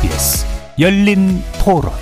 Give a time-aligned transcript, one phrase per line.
[0.00, 0.46] KBS
[0.78, 1.92] 열린 토론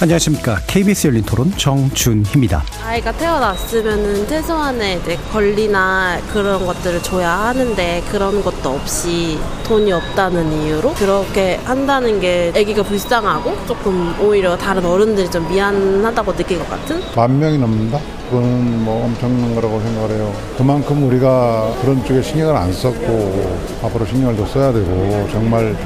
[0.00, 0.58] 안녕하십니까.
[0.66, 2.62] KBS 열린 토론 정준희입니다.
[2.84, 10.92] 아이가 태어났으면은 최소한의 이제 권리나 그런 것들을 줘야 하는데 그런 것도 없이 돈이 없다는 이유로
[10.94, 17.00] 그렇게 한다는 게 아기가 불쌍하고 조금 오히려 다른 어른들이 좀 미안하다고 느낀 것 같은?
[17.16, 17.98] 만 명이 넘는다?
[18.28, 20.32] 그거는 뭐 엄청난 거라고 생각을 해요.
[20.56, 25.76] 그만큼 우리가 그런 쪽에 신경을 안 썼고 앞으로 신경을 더 써야 되고 정말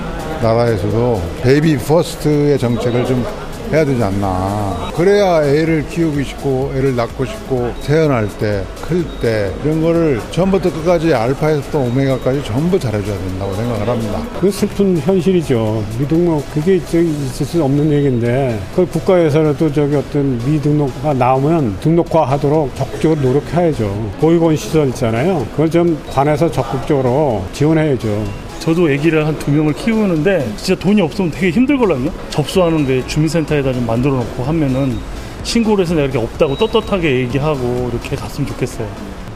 [0.42, 3.24] 나라에서도 baby first의 정책을 좀
[3.72, 4.90] 해야 되지 않나.
[4.96, 11.14] 그래야 애를 키우고 싶고, 애를 낳고 싶고, 태어날 때, 클 때, 이런 거를 전부터 끝까지
[11.14, 14.20] 알파에서부터 오메가까지 전부 잘해줘야 된다고 생각을 합니다.
[14.40, 15.84] 그 슬픈 현실이죠.
[15.98, 22.74] 미등록, 그게 저기 있을 수 없는 얘기인데, 그걸 국가에서라도 저기 어떤 미등록가 나오면 등록화 하도록
[22.74, 24.10] 적극적으로 노력해야죠.
[24.20, 25.46] 보육원 시설 있잖아요.
[25.52, 28.49] 그걸 좀 관해서 적극적으로 지원해야죠.
[28.60, 32.10] 저도 아기를 한 두 명을 키우는데 진짜 돈이 없으면 되게 힘들거든요.
[32.28, 34.98] 접수하는데 주민센터에다 좀 만들어 놓고 하면은
[35.42, 38.86] 신고를 해서 내가 이렇게 없다고 떳떳하게 얘기하고 이렇게 갔으면 좋겠어요.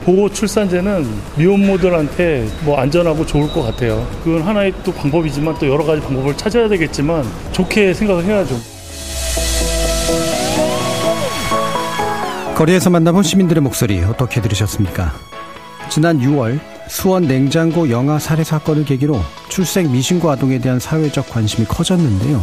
[0.05, 4.07] 보호 출산제는 미혼모들한테 뭐 안전하고 좋을 것 같아요.
[4.23, 8.55] 그건 하나의 또 방법이지만 또 여러 가지 방법을 찾아야 되겠지만 좋게 생각을 해야죠.
[12.55, 15.13] 거리에서 만나본 시민들의 목소리 어떻게 들으셨습니까?
[15.91, 22.43] 지난 6월 수원 냉장고 영아 살해 사건을 계기로 출생 미신고 아동에 대한 사회적 관심이 커졌는데요.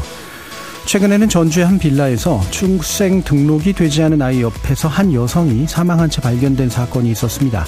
[0.85, 6.69] 최근에는 전주의 한 빌라에서 출생 등록이 되지 않은 아이 옆에서 한 여성이 사망한 채 발견된
[6.69, 7.65] 사건이 있었습니다.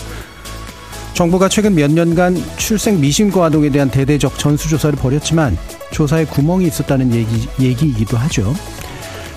[1.14, 5.58] 정부가 최근 몇 년간 출생 미신고 아동에 대한 대대적 전수조사를 벌였지만
[5.92, 8.54] 조사에 구멍이 있었다는 얘기, 얘기이기도 하죠.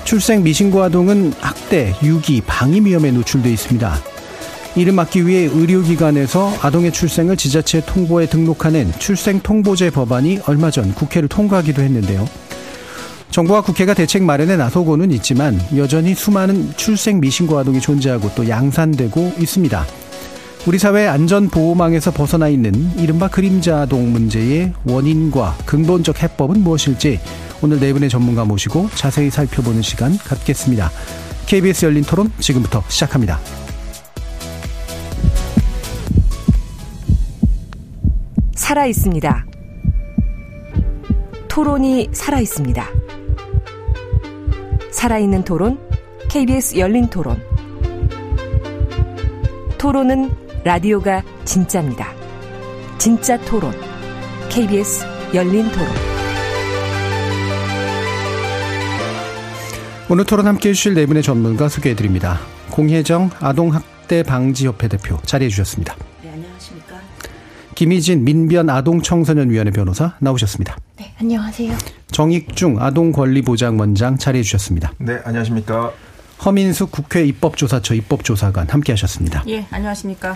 [0.04, 4.15] 출생 미신고 아동은 학대, 유기, 방임 위험에 노출돼 있습니다.
[4.76, 11.28] 이를 막기 위해 의료기관에서 아동의 출생을 지자체 통보에 등록하는 출생 통보제 법안이 얼마 전 국회를
[11.28, 12.28] 통과하기도 했는데요.
[13.30, 19.86] 정부와 국회가 대책 마련에 나서고는 있지만 여전히 수많은 출생 미신고 아동이 존재하고 또 양산되고 있습니다.
[20.66, 27.20] 우리 사회 안전보호망에서 벗어나 있는 이른바 그림자 아동 문제의 원인과 근본적 해법은 무엇일지
[27.62, 30.90] 오늘 네 분의 전문가 모시고 자세히 살펴보는 시간 갖겠습니다.
[31.46, 33.38] KBS 열린 토론 지금부터 시작합니다.
[38.66, 39.46] 살아 있습니다.
[41.46, 42.84] 토론이 살아 있습니다.
[44.90, 45.78] 살아있는 토론,
[46.28, 47.40] KBS 열린 토론.
[49.78, 50.32] 토론은
[50.64, 52.08] 라디오가 진짜입니다.
[52.98, 53.72] 진짜 토론,
[54.48, 55.86] KBS 열린 토론.
[60.10, 62.40] 오늘 토론 함께 해주실 네 분의 전문가 소개해드립니다.
[62.72, 65.94] 공혜정 아동학대 방지협회 대표 자리해 주셨습니다.
[67.76, 70.78] 김희진 민변 아동청소년위원회 변호사 나오셨습니다.
[70.96, 71.76] 네, 안녕하세요.
[72.10, 74.92] 정익중 아동권리보장원장 자리해 주셨습니다.
[74.98, 75.92] 네, 안녕하십니까.
[76.44, 79.44] 허민숙 국회 입법조사처 입법조사관 함께 하셨습니다.
[79.48, 80.34] 예, 안녕하십니까.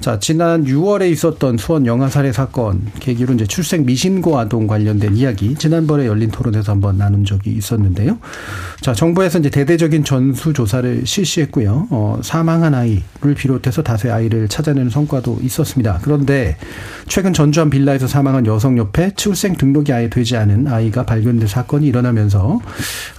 [0.00, 5.56] 자, 지난 6월에 있었던 수원 영아 살해 사건 계기로 이제 출생 미신고 아동 관련된 이야기
[5.56, 8.18] 지난번에 열린 토론에서 한번 나눈 적이 있었는데요.
[8.80, 11.88] 자, 정부에서 이제 대대적인 전수 조사를 실시했고요.
[11.90, 15.98] 어, 사망한 아이를 비롯해서 다수의 아이를 찾아내는 성과도 있었습니다.
[16.02, 16.56] 그런데
[17.08, 21.88] 최근 전주 한 빌라에서 사망한 여성 옆에 출생 등록이 아예 되지 않은 아이가 발견된 사건이
[21.88, 22.60] 일어나면서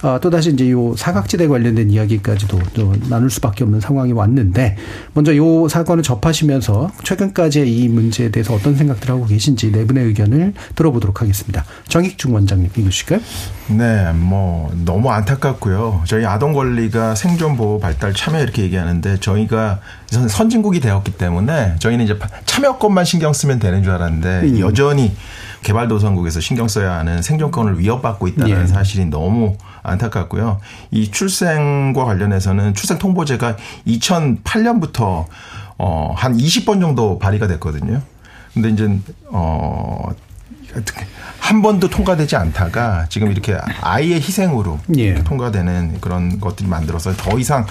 [0.02, 4.76] 어, 또다시 이제 요 사각지대 관련된 이야기까지도 또 나눌 수밖에 없는 상황이 왔는데
[5.12, 10.04] 먼저 요 사건을 접하시면서 대해서 최근까지의 이 문제에 대해서 어떤 생각들 하고 계신지 네 분의
[10.04, 11.64] 의견을 들어보도록 하겠습니다.
[11.88, 13.20] 정익중 원장님 읽으실까요?
[13.68, 16.02] 네, 뭐 너무 안타깝고요.
[16.06, 19.80] 저희 아동 권리가 생존 보호 발달 참여 이렇게 얘기하는데 저희가
[20.28, 24.60] 선진국이 되었기 때문에 저희는 이제 참여권만 신경 쓰면 되는 줄 알았는데 음.
[24.60, 25.14] 여전히
[25.62, 28.66] 개발도상국에서 신경 써야 하는 생존권을 위협받고 있다는 예.
[28.66, 30.58] 사실이 너무 안타깝고요.
[30.90, 33.56] 이 출생과 관련해서는 출생 통보제가
[33.86, 35.26] 2008년부터
[35.82, 38.02] 어, 한 20번 정도 발의가 됐거든요.
[38.52, 38.98] 근데 이제,
[39.28, 40.10] 어,
[41.38, 45.14] 한 번도 통과되지 않다가 지금 이렇게 아이의 희생으로 예.
[45.14, 47.66] 통과되는 그런 것들이 만들어서 더 이상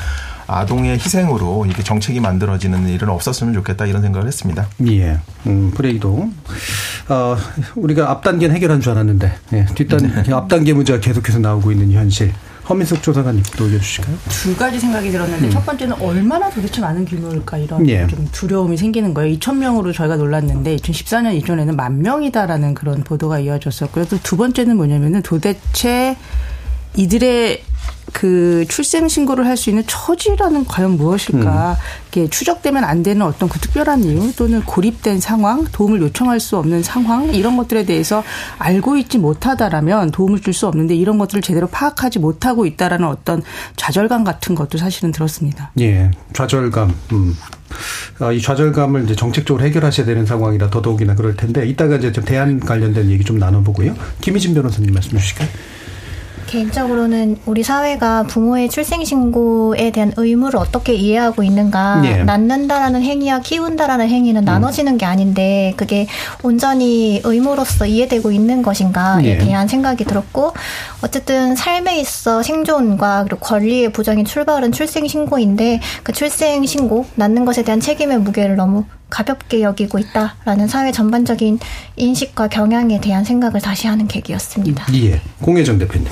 [0.48, 4.68] 아동의 희생으로 이렇게 정책이 만들어지는 일은 없었으면 좋겠다 이런 생각을 했습니다.
[4.88, 5.20] 예.
[5.46, 6.32] 음, 브레이도
[7.10, 7.38] 어,
[7.76, 10.34] 우리가 앞단계는 해결한 줄 알았는데 예, 뒷단 네.
[10.34, 12.34] 앞단계 문제가 계속해서 나오고 있는 현실.
[12.70, 14.16] 허민석 조사관님 또 올려주실까요?
[14.30, 15.50] 두 가지 생각이 들었는데 음.
[15.52, 18.06] 첫 번째는 얼마나 도대체 많은 규모일까 이런 예.
[18.08, 19.36] 좀 두려움이 생기는 거예요.
[19.38, 24.06] 2천 명으로 저희가 놀랐는데 2014년 이전에는 만 명이다라는 그런 보도가 이어졌었고요.
[24.06, 26.16] 또 두 번째는 뭐냐면은 도대체
[26.96, 27.64] 이들의
[28.14, 31.72] 그 출생 신고를 할 수 있는 처지라는 과연 무엇일까?
[31.72, 31.76] 음.
[32.10, 36.82] 이게 추적되면 안 되는 어떤 그 특별한 이유 또는 고립된 상황, 도움을 요청할 수 없는
[36.82, 38.24] 상황 이런 것들에 대해서
[38.58, 43.44] 알고 있지 못하다라면 도움을 줄 수 없는데 이런 것들을 제대로 파악하지 못하고 있다라는 어떤
[43.76, 45.72] 좌절감 같은 것도 사실은 들었습니다.
[45.80, 46.94] 예, 좌절감.
[47.12, 47.36] 음.
[48.20, 52.60] 아, 이 좌절감을 이제 정책적으로 해결하셔야 되는 상황이라 더더욱이나 그럴 텐데 이따가 이제 좀 대안
[52.60, 53.94] 관련된 얘기 좀 나눠보고요.
[54.22, 55.48] 김희진 변호사님 말씀 주실까요?
[56.50, 62.02] 개인적으로는 우리 사회가 부모의 출생신고에 대한 의무를 어떻게 이해하고 있는가.
[62.06, 62.24] 예.
[62.24, 64.46] 낳는다라는 행위와 키운다라는 행위는 음.
[64.46, 66.08] 나눠지는 게 아닌데 그게
[66.42, 69.38] 온전히 의무로서 이해되고 있는 것인가에 예.
[69.38, 70.54] 대한 생각이 들었고
[71.02, 78.20] 어쨌든 삶에 있어 생존과 그리고 권리의 보장의 출발은 출생신고인데 그 출생신고, 낳는 것에 대한 책임의
[78.20, 81.60] 무게를 너무 가볍게 여기고 있다라는 사회 전반적인
[81.96, 84.86] 인식과 경향에 대한 생각을 다시 하는 계기였습니다.
[84.96, 85.22] 예.
[85.42, 86.08] 공혜정 대표님.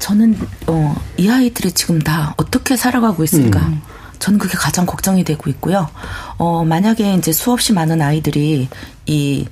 [0.00, 0.36] 저는
[0.66, 3.60] 어, 이 아이들이 지금 다 어떻게 살아가고 있을까?
[3.60, 3.80] 음.
[4.18, 5.88] 저는 그게 가장 걱정이 되고 있고요.
[6.36, 8.68] 어, 만약에 이제 수없이 많은 아이들이
[9.06, 9.46] 이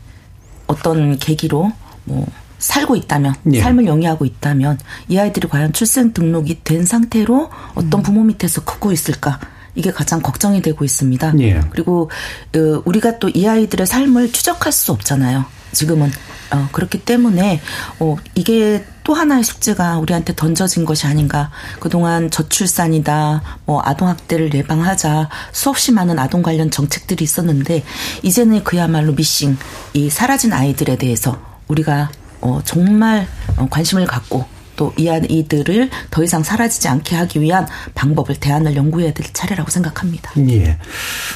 [0.66, 1.72] 어떤 계기로
[2.04, 2.26] 뭐
[2.58, 3.60] 살고 있다면, 예.
[3.60, 4.78] 삶을 영위하고 있다면,
[5.08, 8.02] 이 아이들이 과연 출생 등록이 된 상태로 어떤 음.
[8.02, 9.38] 부모 밑에서 크고 있을까?
[9.74, 11.34] 이게 가장 걱정이 되고 있습니다.
[11.40, 11.60] 예.
[11.70, 12.10] 그리고
[12.56, 15.44] 어, 우리가 또 이 아이들의 삶을 추적할 수 없잖아요.
[15.72, 16.10] 지금은
[16.50, 17.60] 어, 그렇기 때문에
[18.00, 21.50] 어, 이게 또 하나의 숙제가 우리한테 던져진 것이 아닌가.
[21.80, 27.84] 그동안 저출산이다, 뭐 아동학대를 예방하자, 수없이 많은 아동 관련 정책들이 있었는데,
[28.22, 29.56] 이제는 그야말로 미싱,
[29.94, 32.10] 이 사라진 아이들에 대해서 우리가
[32.42, 33.26] 어, 정말
[33.56, 34.44] 어, 관심을 갖고
[34.78, 40.32] 또 이 아이들을 더 이상 사라지지 않게 하기 위한 방법을 대안을 연구해야 될 차례라고 생각합니다.
[40.48, 40.78] 예.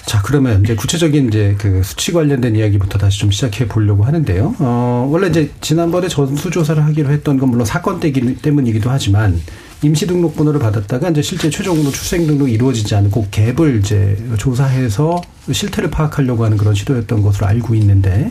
[0.06, 4.56] 자 그러면 이제 구체적인 이제 그 수치 관련된 이야기부터 다시 좀 시작해 보려고 하는데요.
[4.59, 9.41] 어 원래 이제 지난번에 전수 조사를 하기로 했던 건 물론 사건 때문이기도 하지만
[9.83, 15.91] 임시 등록 번호를 받았다가 이제 실제 최종으로 출생 등록이 이루어지지 않고 갭을 이제 조사해서 실태를
[15.91, 18.31] 파악하려고 하는 그런 시도였던 것으로 알고 있는데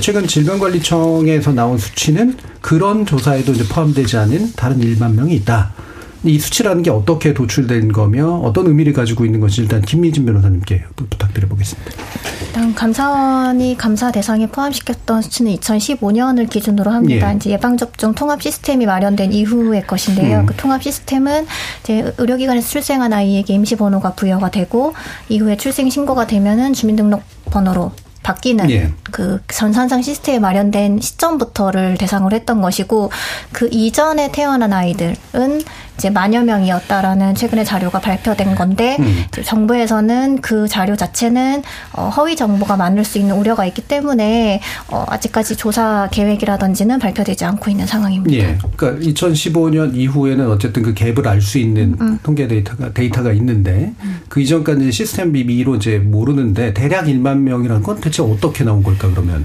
[0.00, 5.72] 최근 질병관리청에서 나온 수치는 그런 조사에도 이제 포함되지 않은 다른 1만 명이 있다.
[6.24, 11.90] 이 수치라는 게 어떻게 도출된 거며 어떤 의미를 가지고 있는 것인지 일단 김미진 변호사님께 부탁드려보겠습니다.
[12.46, 17.32] 일단 감사원이 감사 대상에 포함시켰던 수치는 2015년을 기준으로 합니다.
[17.32, 17.36] 예.
[17.36, 20.40] 이제 예방접종 통합 시스템이 마련된 이후의 것인데요.
[20.40, 20.46] 음.
[20.46, 21.46] 그 통합 시스템은
[21.82, 24.94] 이제 의료기관에서 출생한 아이에게 임시번호가 부여가 되고
[25.28, 27.90] 이후에 출생 신고가 되면은 주민등록번호로
[28.22, 28.92] 바뀌는 예.
[29.02, 33.10] 그 전산상 시스템에 마련된 시점부터를 대상으로 했던 것이고
[33.52, 35.62] 그 이전에 태어난 아이들은
[35.96, 39.24] 이제 만여 명이었다라는 최근에 자료가 발표된 건데 음.
[39.44, 41.62] 정부에서는 그 자료 자체는
[41.92, 47.70] 어, 허위 정보가 많을 수 있는 우려가 있기 때문에 어, 아직까지 조사 계획이라든지는 발표되지 않고
[47.70, 48.36] 있는 상황입니다.
[48.36, 48.58] 예.
[48.76, 52.18] 그러니까 2015년 이후에는 어쨌든 그 갭을 알 수 있는 음.
[52.22, 54.20] 통계 데이터가 데이터가 있는데 음.
[54.28, 59.44] 그 이전까지 시스템 비비로 이제 모르는데 대략 1만 명이라는 건 대체 어떻게 나온 걸까 그러면?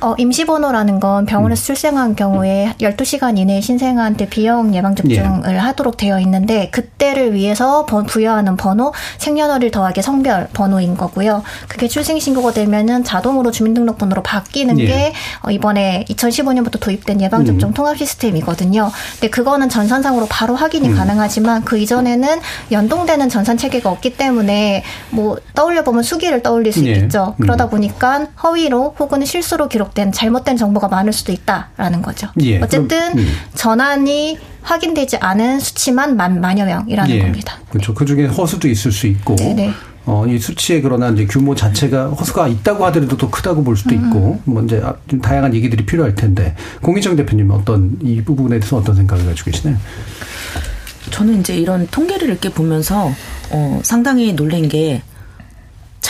[0.00, 1.64] 어, 임시번호라는 건 병원에서 음.
[1.66, 5.58] 출생한 경우에 12시간 이내에 신생아한테 비형 예방접종을 예.
[5.58, 11.42] 하도록 되어 있는데 그때를 위해서 부여하는 번호 생년월일 더하기 성별 번호인 거고요.
[11.68, 14.86] 그게 출생신고가 되면은 자동으로 주민등록번호로 바뀌는 예.
[14.86, 17.74] 게 어, 이번에 2015년부터 도입된 예방접종 음.
[17.74, 18.90] 통합 시스템이거든요.
[19.12, 20.96] 근데 그거는 전산상으로 바로 확인이 음.
[20.96, 22.40] 가능하지만 그 이전에는
[22.72, 26.92] 연동되는 전산 체계가 없기 때문에 뭐 떠올려 보면 수기를 떠올릴 수 예.
[26.92, 27.34] 있겠죠.
[27.40, 27.70] 그러다 음.
[27.70, 32.28] 보니까 허위로 혹은 실수로 기록 기록된 잘못된 정보가 많을 수도 있다라는 거죠.
[32.40, 33.26] 예, 어쨌든 그럼, 음.
[33.54, 37.58] 전환이 확인되지 않은 수치만 만 만여 명이라는 예, 겁니다.
[37.70, 37.94] 그렇죠.
[37.94, 39.36] 그 중에 허수도 있을 수 있고.
[39.36, 39.72] 네네.
[40.06, 44.40] 어, 이 수치에 그러나 이제 규모 자체가 허수가 있다고 하더라도 더 크다고 볼 수도 있고,
[44.46, 44.52] 음.
[44.52, 48.96] 뭐 이제 아, 좀 다양한 얘기들이 필요할 텐데, 공희정 대표님 어떤 이 부분에 대해서 어떤
[48.96, 49.76] 생각을 가지고 계시나요?
[51.10, 53.12] 저는 이제 이런 통계를 이렇게 보면서
[53.50, 55.02] 어, 상당히 놀란 게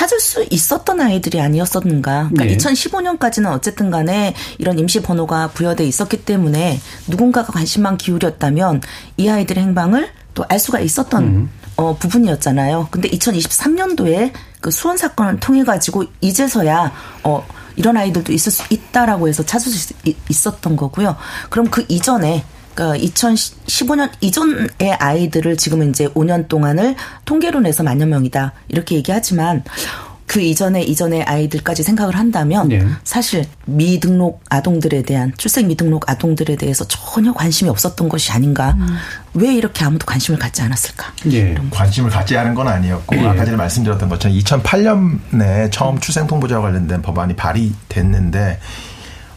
[0.00, 2.30] 찾을 수 있었던 아이들이 아니었었는가.
[2.32, 2.56] 그러니까 네.
[2.56, 8.80] 2015년까지는 어쨌든 간에 이런 임시 번호가 부여돼 있었기 때문에 누군가가 관심만 기울였다면
[9.18, 11.50] 이 아이들의 행방을 또 알 수가 있었던 음.
[11.76, 12.88] 어, 부분이었잖아요.
[12.90, 16.92] 근데 2023년도에 그 수원 사건을 통해 가지고 이제서야
[17.24, 19.92] 어 이런 아이들도 있을 수 있다라고 해서 찾을 수
[20.30, 21.16] 있었던 거고요.
[21.50, 28.52] 그럼 그 이전에 그러니까 2015년 이전의 아이들을 지금 이제 5년 동안을 통계로 내서 만여 명이다
[28.68, 29.64] 이렇게 얘기하지만
[30.30, 32.86] 그 이전에 이전의 아이들까지 생각을 한다면 네.
[33.02, 38.76] 사실 미등록 아동들에 대한 출생 미등록 아동들에 대해서 전혀 관심이 없었던 것이 아닌가.
[38.78, 38.96] 음.
[39.34, 41.06] 왜 이렇게 아무도 관심을 갖지 않았을까?
[41.32, 41.56] 예.
[41.70, 43.26] 관심을 갖지 않은 건 아니었고 예.
[43.26, 48.60] 아까 전에 말씀드렸던 것처럼 2008년에 처음 출생 통보자와 관련된 법안이 발의됐는데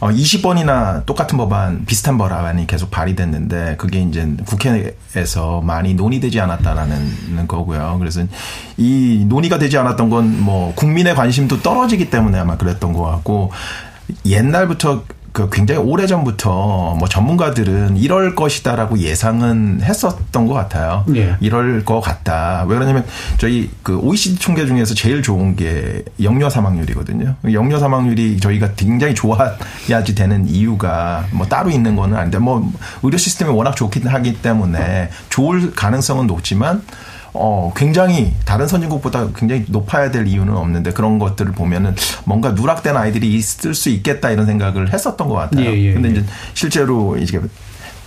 [0.04, 7.96] 어, 20번이나 똑같은 법안, 비슷한 법안이 계속 발의됐는데 그게 이제 국회에서 많이 논의되지 않았다라는 거고요.
[8.00, 8.26] 그래서
[8.76, 13.52] 이 논의가 되지 않았던 건 뭐 국민의 관심도 떨어지기 때문에 아마 그랬던 것 같고
[14.26, 21.04] 옛날부터 그 굉장히 오래 전부터 뭐 전문가들은 이럴 것이다라고 예상은 했었던 것 같아요.
[21.16, 21.36] 예.
[21.42, 22.64] 이럴 것 같다.
[22.68, 23.04] 왜 그러냐면
[23.40, 27.36] 저희 그 OECD 통계 중에서 제일 좋은 게 영려 사망률이거든요.
[27.52, 32.72] 영려 사망률이 저희가 굉장히 좋아야지 되는 이유가 뭐 따로 있는 거는 아닌데 뭐
[33.02, 36.84] 의료 시스템이 워낙 좋긴 하기 때문에 좋을 가능성은 높지만
[37.34, 43.34] 어, 굉장히 다른 선진국보다 굉장히 높아야 될 이유는 없는데 그런 것들을 보면은 뭔가 누락된 아이들이
[43.34, 45.66] 있을 수 있겠다 이런 생각을 했었던 것 같아요.
[45.66, 46.12] 예, 예, 근데 예.
[46.14, 47.42] 이제 실제로 이제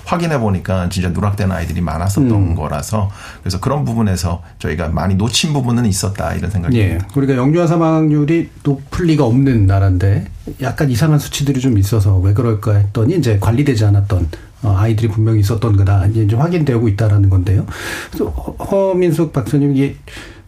[0.05, 2.55] 확인해 보니까 진짜 누락된 아이들이 많았었던 음.
[2.55, 3.11] 거라서
[3.43, 6.89] 그래서 그런 부분에서 저희가 많이 놓친 부분은 있었다 이런 생각이 예.
[6.89, 7.09] 듭니다.
[7.17, 10.27] 우리가 영유아 사망률이 높을 리가 없는 나라인데
[10.63, 15.77] 약간 이상한 수치들이 좀 있어서 왜 그럴까 했더니 이제 관리되지 않았던 어, 아이들이 분명히 있었던
[15.77, 16.07] 거다.
[16.07, 17.67] 이제 좀 확인되고 있다라는 건데요.
[18.11, 19.97] 그래서 허- 허민숙 박사님 이게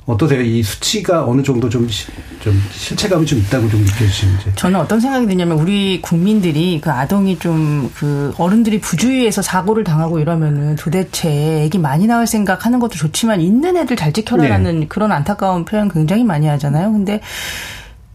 [0.06, 0.40] 어떠세요?
[0.40, 2.06] 이 수치가 어느 정도 좀, 시-
[2.40, 4.46] 좀 실체감이 좀 있다고 좀 느껴지시는지.
[4.56, 10.76] 저는 어떤 생각이 드냐면 우리 국민들이 그 아동이 좀 그 어른들이 부주의해서 사고를 당하고 이러면은
[10.76, 15.88] 도대체 애기 많이 낳을 생각 하는 것도 좋지만 있는 애들 잘 지켜라라는 그런 안타까운 표현
[15.90, 16.92] 굉장히 많이 하잖아요.
[16.92, 17.20] 근데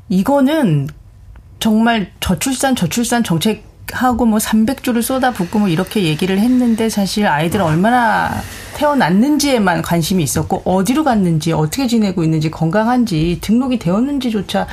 [0.09, 0.87] 이거는
[1.59, 8.31] 정말 저출산 저출산 정책 하고 뭐 300조를 쏟아붓고 뭐 이렇게 얘기를 했는데 사실 아이들 얼마나
[8.75, 14.67] 태어났는지에만 관심이 있었고 어디로 갔는지 어떻게 지내고 있는지 건강한지 등록이 되었는지조차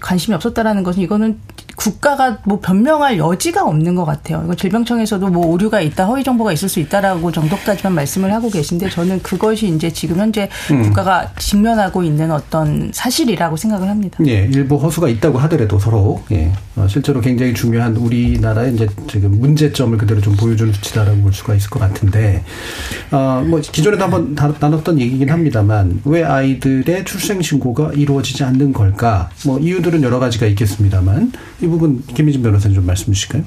[0.00, 1.38] 관심이 없었다라는 것은 이거는
[1.76, 4.42] 국가가 뭐 변명할 여지가 없는 것 같아요.
[4.44, 9.22] 이거 질병청에서도 뭐 오류가 있다, 허위 정보가 있을 수 있다라고 정도까지만 말씀을 하고 계신데 저는
[9.22, 10.82] 그것이 이제 지금 현재 음.
[10.82, 14.18] 국가가 직면하고 있는 어떤 사실이라고 생각을 합니다.
[14.26, 19.96] 예, 일부 허수가 있다고 하더라도 서로 예, 어, 실제로 굉장히 중요한 우리나라의 이제 지금 문제점을
[19.96, 22.42] 그대로 좀 보여주는 수치다라고 볼 수가 있을 것 같은데,
[23.10, 29.30] 어, 뭐 기존에도 한번 다- 나눴던 얘기긴 합니다만 왜 아이들의 출생 신고가 이루어지지 않는 걸까?
[29.46, 33.44] 뭐 이유들 은 여러 가지가 있겠습니다만 이 부분 김희진 변호사님 좀 말씀 주실까요?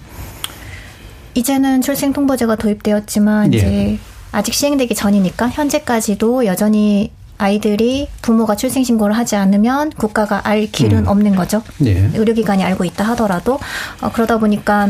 [1.35, 3.57] 이제는 출생 통보제가 도입되었지만 예.
[3.57, 3.99] 이제
[4.31, 11.07] 아직 시행되기 전이니까 현재까지도 여전히 아이들이 부모가 출생 신고를 하지 않으면 국가가 알 길은 음.
[11.07, 11.61] 없는 거죠.
[11.85, 12.09] 예.
[12.13, 13.59] 의료기관이 알고 있다 하더라도
[14.01, 14.87] 어, 그러다 보니까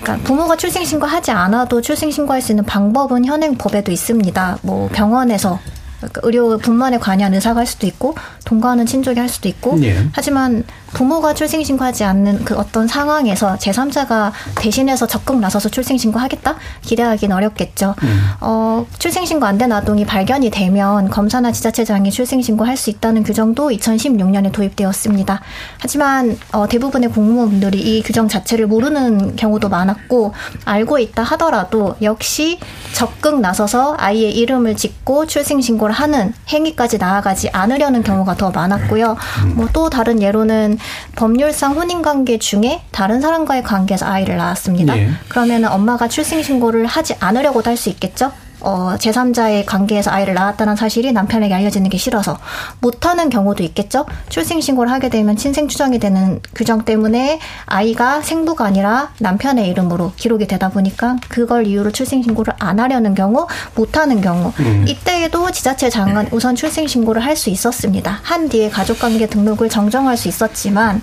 [0.00, 4.58] 그러니까 부모가 출생 신고하지 않아도 출생 신고할 수 있는 방법은 현행 법에도 있습니다.
[4.62, 5.58] 뭐 병원에서
[5.98, 8.14] 그러니까 의료 분만에 관여한 의사가 할 수도 있고
[8.44, 10.08] 동거하는 친족이 할 수도 있고 예.
[10.12, 17.94] 하지만 부모가 출생신고하지 않는 그 어떤 상황에서 제3자가 대신해서 적극 나서서 출생신고 하겠다 기대하기는 어렵겠죠.
[18.40, 24.52] 어, 출생신고 안 된 아동이 발견이 되면 검사나 지자체장이 출생신고 할 수 있다는 규정도 2016년에
[24.52, 25.40] 도입되었습니다.
[25.80, 30.32] 하지만 어, 대부분의 공무원분들이 이 규정 자체를 모르는 경우도 많았고
[30.64, 32.60] 알고 있다 하더라도 역시
[32.92, 39.16] 적극 나서서 아이의 이름을 짓고 출생신고를 하는 행위까지 나아가지 않으려는 경우가 더 많았고요.
[39.56, 40.78] 뭐 또 다른 예로는
[41.16, 44.96] 법률상 혼인관계 중에 다른 사람과의 관계에서 아이를 낳았습니다.
[44.98, 45.10] 예.
[45.28, 48.32] 그러면은 엄마가 출생신고를 하지 않으려고도 할 수 있겠죠?
[48.60, 52.38] 어, 제3자의 관계에서 아이를 낳았다는 사실이 남편에게 알려지는 게 싫어서
[52.80, 54.04] 못하는 경우도 있겠죠?
[54.28, 60.68] 출생신고를 하게 되면 친생 추정이 되는 규정 때문에 아이가 생부가 아니라 남편의 이름으로 기록이 되다
[60.70, 64.52] 보니까 그걸 이유로 출생신고를 안 하려는 경우, 못하는 경우.
[64.86, 68.18] 이때에도 지자체 장은 우선 출생신고를 할 수 있었습니다.
[68.24, 71.00] 한 뒤에 가족관계 등록을 정정할 수 있었지만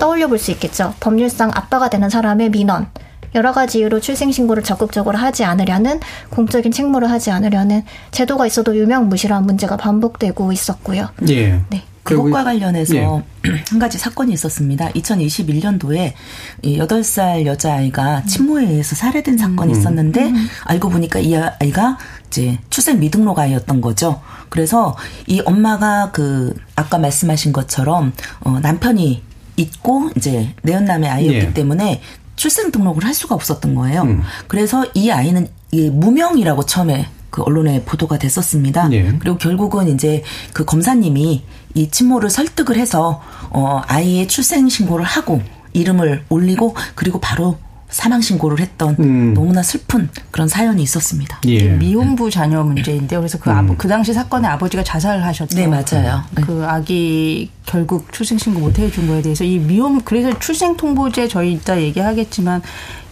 [0.00, 0.94] 떠올려 볼 수 있겠죠.
[1.00, 2.86] 법률상 아빠가 되는 사람의 민원.
[3.34, 9.76] 여러 가지 이유로 출생신고를 적극적으로 하지 않으려는 공적인 책무를 하지 않으려는 제도가 있어도 유명무실한 문제가
[9.76, 11.08] 반복되고 있었고요.
[11.28, 11.60] 예.
[11.70, 11.82] 네.
[12.06, 13.04] 그것과 관련해서 예.
[13.68, 14.90] 한 가지 사건이 있었습니다.
[14.90, 16.12] 2021년도에
[16.62, 20.32] 이 8살 여자아이가 친모에 의해서 살해된 사건이 있었는데
[20.64, 24.20] 알고 보니까 이 아이가 이제 출생 미등록 아이였던 거죠.
[24.48, 29.22] 그래서 이 엄마가 그 아까 말씀하신 것처럼 어 남편이
[29.56, 31.52] 있고 이제 내연남의 아이였기 예.
[31.52, 32.00] 때문에
[32.36, 34.02] 출생 등록을 할 수가 없었던 거예요.
[34.02, 34.22] 음.
[34.46, 38.90] 그래서 이 아이는 이 무명이라고 처음에 그 언론에 보도가 됐었습니다.
[38.92, 39.12] 예.
[39.18, 41.42] 그리고 결국은 이제 그 검사님이
[41.74, 47.58] 이 친모를 설득을 해서 어 아이의 출생 신고를 하고 이름을 올리고 그리고 바로
[47.96, 49.32] 사망 신고를 했던 음.
[49.32, 51.40] 너무나 슬픈 그런 사연이 있었습니다.
[51.46, 51.70] 예.
[51.70, 53.20] 미혼부 자녀 문제인데요.
[53.20, 55.56] 그래서 그, 아버, 그 당시 사건에 아버지가 자살을 하셨죠.
[55.56, 56.22] 네, 맞아요.
[56.32, 56.42] 네.
[56.42, 61.54] 그 아기 결국 출생 신고 못 해준 거에 대해서 이 미혼, 그래서 출생 통보제 저희
[61.54, 62.60] 이따 얘기하겠지만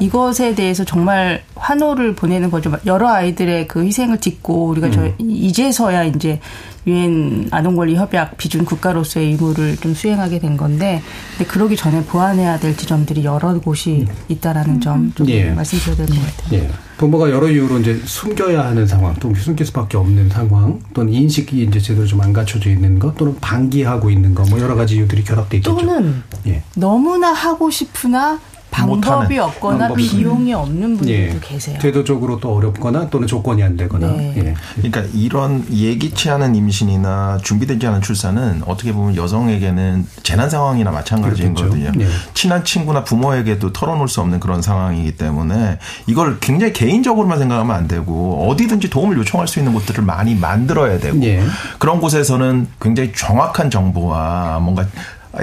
[0.00, 2.70] 이것에 대해서 정말 환호를 보내는 거죠.
[2.84, 6.40] 여러 아이들의 그 희생을 딛고 우리가 저 이제서야 이제
[6.86, 11.02] 유엔 아동권리 협약 비준 국가로서의 의무를 좀 수행하게 된 건데,
[11.36, 15.50] 근데 그러기 전에 보완해야 될 지점들이 여러 곳이 있다라는 점좀 예.
[15.50, 16.60] 말씀드려야 될 것 같아요.
[16.60, 16.70] 예.
[16.96, 21.80] 부모가 여러 이유로 이제 숨겨야 하는 상황, 또는 숨길 수밖에 없는 상황, 또는 인식이 이제
[21.80, 25.56] 제대로 좀 안 갖춰져 있는 것, 또는 방기하고 있는 것, 뭐 여러 가지 이유들이 결합돼
[25.58, 25.76] 있겠죠.
[25.76, 26.62] 또는 예.
[26.76, 28.38] 너무나 하고 싶으나
[28.74, 29.38] 방법이.
[29.38, 31.38] 없거나 방법이 비용이 없는 분들도 예.
[31.40, 31.78] 계세요.
[31.80, 34.08] 제도적으로 또 어렵거나 또는 조건이 안 되거나.
[34.08, 34.34] 네.
[34.36, 34.54] 예.
[34.76, 41.78] 그러니까 이런 예기치 않은 임신이나 준비되지 않은 출산은 어떻게 보면 여성에게는 재난 상황이나 마찬가지인 그렇겠죠.
[41.78, 42.04] 거거든요.
[42.04, 42.10] 네.
[42.34, 48.48] 친한 친구나 부모에게도 털어놓을 수 없는 그런 상황이기 때문에 이걸 굉장히 개인적으로만 생각하면 안 되고
[48.48, 51.42] 어디든지 도움을 요청할 수 있는 곳들을 많이 만들어야 되고 예.
[51.78, 54.86] 그런 곳에서는 굉장히 정확한 정보와 뭔가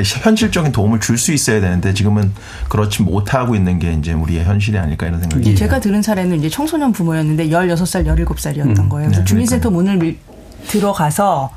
[0.03, 2.31] 현실적인 도움을 줄 수 있어야 되는데 지금은
[2.69, 5.59] 그렇지 못하고 있는 게 이제 우리의 현실이 아닐까 이런 생각이 이제 듭니다.
[5.65, 8.89] 제가 들은 사례는 이제 청소년 부모였는데 16살, 17살이었던 음.
[8.89, 9.07] 거예요.
[9.09, 10.17] 그래서 네, 주민센터 문을 밀-
[10.67, 11.51] 들어가서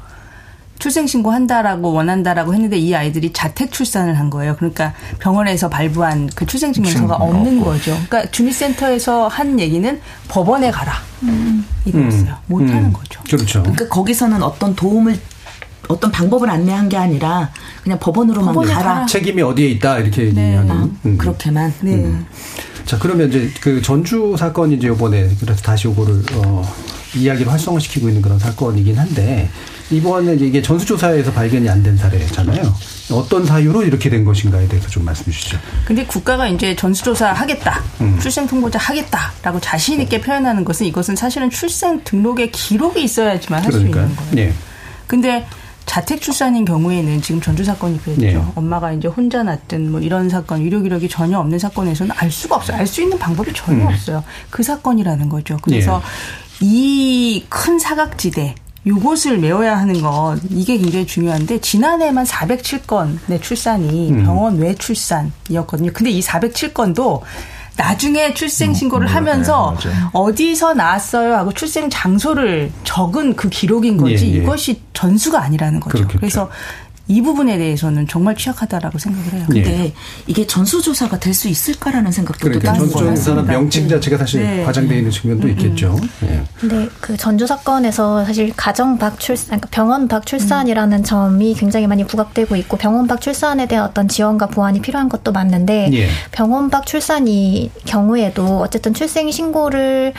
[0.81, 4.57] 출생신고 한다라고 원한다라고 했는데 이 아이들이 자택 출산을 한 거예요.
[4.57, 7.71] 그러니까 병원에서 발부한 그 출생증명서가 증명 없는 없고.
[7.71, 7.93] 거죠.
[8.09, 10.95] 그러니까 주민센터에서 한 얘기는 법원에 가라.
[11.87, 12.35] 이거였어요.
[12.47, 12.93] 못하는 음.
[12.93, 13.23] 거죠.
[13.25, 13.63] 그렇죠.
[13.63, 15.19] 그러니까 거기서는 어떤 도움을
[15.89, 17.51] 어떤 방법을 안내한 게 아니라
[17.83, 18.95] 그냥 법원으로만 법원에 가라.
[18.95, 19.07] 가라.
[19.07, 20.47] 책임이 어디에 있다 이렇게 네.
[20.49, 20.71] 얘기하는.
[20.71, 21.19] 아, 음.
[21.19, 21.73] 그렇게만.
[21.81, 22.13] 네.
[22.85, 26.63] 자 그러면 이제 그 전주 사건이 이제 이번에 그래서 다시 요거를 어,
[27.15, 29.49] 이야기를 활성화시키고 있는 그런 사건이긴 한데
[29.91, 32.75] 이번에 이게 전수조사에서 발견이 안 된 사례잖아요.
[33.13, 35.59] 어떤 사유로 이렇게 된 것인가에 대해서 좀 말씀해 주시죠.
[35.85, 38.19] 근데 국가가 이제 전수조사 하겠다, 음.
[38.21, 43.79] 출생 통보자 하겠다라고 자신 있게 표현하는 것은 이것은 사실은 출생 등록에 기록이 있어야지만 할 수.
[43.79, 44.09] 있는 거예요.
[44.33, 44.53] 네.
[45.07, 45.47] 근데
[45.87, 48.23] 자택 출산인 경우에는 지금 전주 사건이 그랬죠.
[48.23, 48.45] 네.
[48.55, 52.77] 엄마가 이제 혼자 낳든 뭐 이런 사건, 의료 기록이 전혀 없는 사건에서는 알 수가 없어요.
[52.79, 53.89] 알 수 있는 방법이 전혀 음.
[53.89, 54.25] 없어요.
[54.51, 55.59] 그 사건이라는 거죠.
[55.63, 56.03] 그래서
[56.61, 58.55] 이큰 사각지대
[58.87, 64.25] 요것을 메워야 하는 건 이게 굉장히 중요한데 지난해만 407건의 출산이 음.
[64.25, 65.91] 병원 외 출산이었거든요.
[65.93, 67.21] 근데 이 407건도
[67.77, 70.11] 나중에 출생 신고를 음, 네, 하면서 맞아요.
[70.13, 74.43] 어디서 나왔어요 하고 출생 장소를 적은 그 기록인 거지 예, 예.
[74.43, 75.99] 이것이 전수가 아니라는 거죠.
[75.99, 76.19] 그렇겠죠.
[76.21, 76.51] 그래서
[77.07, 79.47] 이 부분에 대해서는 정말 취약하다라고 생각을 해요.
[79.55, 79.63] 예.
[79.63, 79.93] 근데
[80.27, 83.47] 이게 전수조사가 될 수 있을까라는 생각도 또 그러니까 전수조사는.
[83.47, 84.63] 명칭 자체가 사실 네.
[84.65, 85.99] 과장되어 있는 측면도 있겠죠.
[86.23, 86.43] 예.
[86.61, 92.07] 근데 그 전주 사건에서 사실 가정 밖 출산, 그러니까 병원 밖 출산이라는 점이 굉장히 많이
[92.07, 96.09] 부각되고 있고 병원 밖 출산에 대한 어떤 지원과 보완이 필요한 것도 맞는데 예.
[96.31, 100.13] 병원 밖 출산이 경우에도 어쨌든 출생 신고를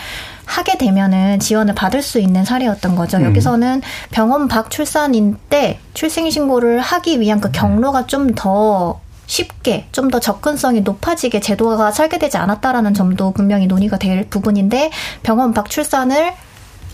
[0.45, 3.17] 하게 되면은 지원을 받을 수 있는 사례였던 거죠.
[3.17, 3.25] 음.
[3.25, 3.81] 여기서는
[4.12, 10.81] 병원 밖 출산인 때 출생 신고를 하기 위한 그 경로가 좀더 쉽게 좀 더 접근성이
[10.81, 14.91] 높아지게 제도가 설계되지 않았다라는 점도 분명히 논의가 될 부분인데
[15.23, 16.31] 병원 밖 출산을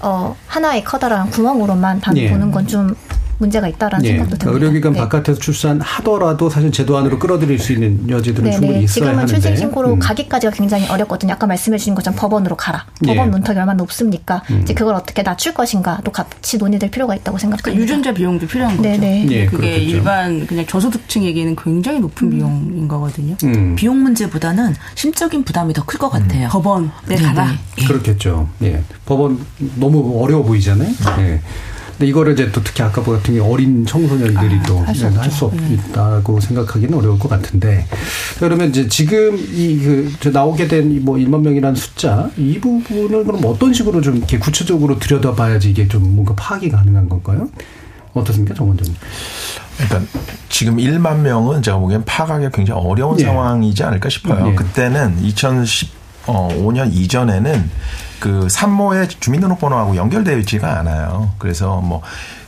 [0.02, 2.30] 어 하나의 커다란 구멍으로만 반 예.
[2.30, 2.96] 보는 건 좀
[3.42, 4.10] 문제가 있다라는 예.
[4.12, 4.66] 생각도 그러니까 듭니다.
[4.66, 5.00] 의료기관 네.
[5.00, 8.84] 바깥에서 출산하더라도 사실 제도 안으로 끌어들일 수 있는 여지들은 충분히 네네.
[8.86, 9.34] 있어야 지금은 하는데.
[9.34, 10.00] 출생 신고로 음.
[10.00, 11.34] 가기까지가 굉장히 어렵거든요.
[11.34, 12.86] 아까 말씀해 주신 것처럼 법원으로 가라.
[13.06, 13.12] 예.
[13.12, 13.16] 음.
[13.16, 14.44] 법원 문턱이 얼마나 높습니까?
[14.62, 17.82] 이제 그걸 어떻게 낮출 것인가도 같이 논의될 필요가 있다고 그러니까 생각합니다.
[17.84, 18.90] 유전자 비용도 필요한 거죠.
[18.90, 19.28] 네네.
[19.32, 19.90] 예, 그게 그렇겠죠.
[19.90, 23.36] 일반 그냥 저소득층에게는 굉장히 높은 비용인 거거든요.
[23.44, 23.76] 음.
[23.76, 26.48] 비용 문제보다는 심적인 부담이 더 클 것 같아요.
[26.50, 27.46] 법원에 네, 가라.
[27.48, 27.52] 네.
[27.82, 27.86] 예.
[27.86, 28.48] 그렇겠죠.
[28.62, 28.82] 예.
[29.06, 29.40] 법원
[29.76, 30.90] 너무 어려워 보이잖아요.
[31.20, 31.42] 예.
[32.02, 35.76] 근데 이거를 이제 또 특히 아까 같은 게 어린 청소년들이 아, 또 할수 네.
[35.76, 37.86] 있다고 생각하기는 어려울 것 같은데.
[37.88, 43.72] 자, 그러면 이제 지금 이그 나오게 된 뭐 1만 명이라는 숫자 이 부분을 그럼 어떤
[43.72, 47.48] 식으로 좀 이렇게 구체적으로 들여다봐야지 이게 좀 뭔가 파악이 가능한 건가요?
[48.14, 48.96] 어떻습니까, 정 원장님?
[49.78, 50.12] 그러니까
[50.50, 53.26] 지금 1만 명은 제가 보기엔 파악하기 굉장히 어려운 예.
[53.26, 54.50] 상황이지 않을까 싶어요.
[54.50, 54.56] 예.
[54.56, 55.18] 그때는
[56.26, 57.70] 2015년 이전에는
[58.20, 61.32] 그 산모의 주민등록번호하고 연결되어 있지가 않아요.
[61.40, 62.02] 그래서 뭐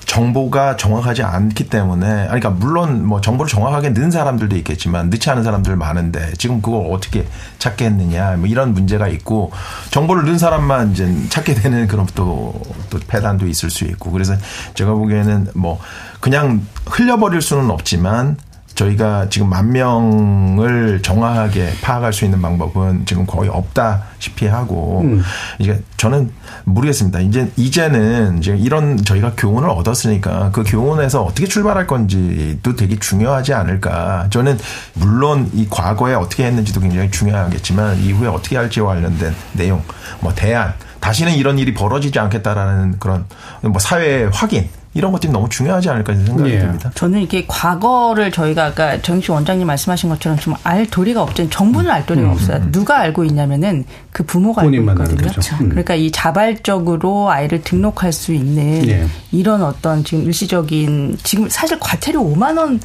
[0.06, 5.44] 정보가 정확하지 않기 때문에 아니 그러니까 물론 뭐 정보를 정확하게 넣은 사람들도 있겠지만 넣지 않은
[5.44, 7.26] 사람들 많은데 지금 그걸 어떻게
[7.58, 9.52] 찾겠느냐 뭐 이런 문제가 있고
[9.90, 14.36] 정보를 넣은 사람만 이제 찾게 되는 그런 또, 또 패단도 있을 수 있고 그래서
[14.76, 15.80] 제가 보기에는 뭐
[16.20, 18.38] 그냥 흘려버릴 수는 없지만
[18.76, 25.22] 저희가 지금 만 명을 정확하게 파악할 수 있는 방법은 지금 거의 없다시피 하고 음.
[25.60, 26.32] 이제 저는
[26.66, 27.20] 모르겠습니다.
[27.20, 34.28] 이제 이제는 이제 이런 저희가 교훈을 얻었으니까 그 교훈에서 어떻게 출발할 건지도 되게 중요하지 않을까.
[34.30, 34.58] 저는
[34.94, 39.84] 물론 이 과거에 어떻게 했는지도 굉장히 중요하겠지만 이후에 어떻게 할지와 관련된 내용,
[40.20, 43.26] 뭐 대안, 다시는 이런 일이 벌어지지 않겠다라는 그런
[43.62, 46.60] 뭐 사회의 확인 이런 것들이 너무 중요하지 않을까 생각이 예.
[46.60, 46.92] 듭니다.
[46.96, 51.50] 저는 이게 과거를 저희가 아까 정시 원장님 말씀하신 것처럼 좀 알 도리가 없죠.
[51.50, 52.72] 정부는 알 도리가 없어요.
[52.72, 55.04] 누가 알고 있냐면은 그 부모가 알고 있거든요.
[55.04, 55.56] 알고 있죠.
[55.62, 55.70] 음.
[55.70, 59.08] 그러니까 이 자발적으로 아이를 등록할 수 있는 예.
[59.32, 62.80] 이런 어떤 지금 일시적인 지금 사실 과태료 5만 원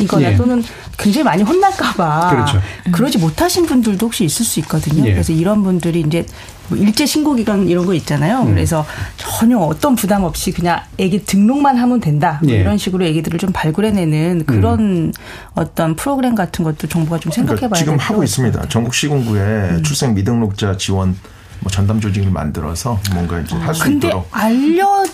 [0.00, 0.36] 이거나 예.
[0.36, 0.62] 또는
[0.98, 2.60] 굉장히 많이 혼날까봐 그렇죠.
[2.92, 5.06] 그러지 못하신 분들도 혹시 있을 수 있거든요.
[5.06, 5.12] 예.
[5.12, 6.26] 그래서 이런 분들이 이제
[6.68, 8.42] 뭐 일제 신고 기간 이런 거 있잖아요.
[8.42, 8.54] 음.
[8.54, 8.86] 그래서
[9.16, 12.38] 전혀 어떤 부담 없이 그냥 애기 등록만 하면 된다.
[12.42, 12.56] 뭐 예.
[12.56, 12.60] 음.
[12.60, 15.12] 이런 식으로 애기들을 좀 발굴해내는 그런
[15.54, 18.68] 어떤 프로그램 같은 것도 정부가 좀 생각해봐야 그러니까 될 지금 하고 있습니다.
[18.68, 19.82] 전국 시군구에 음.
[19.82, 21.16] 출생 미등록자 지원
[21.60, 25.10] 뭐 전담 조직을 만들어서 뭔가 이제 할 수 있도록 알려져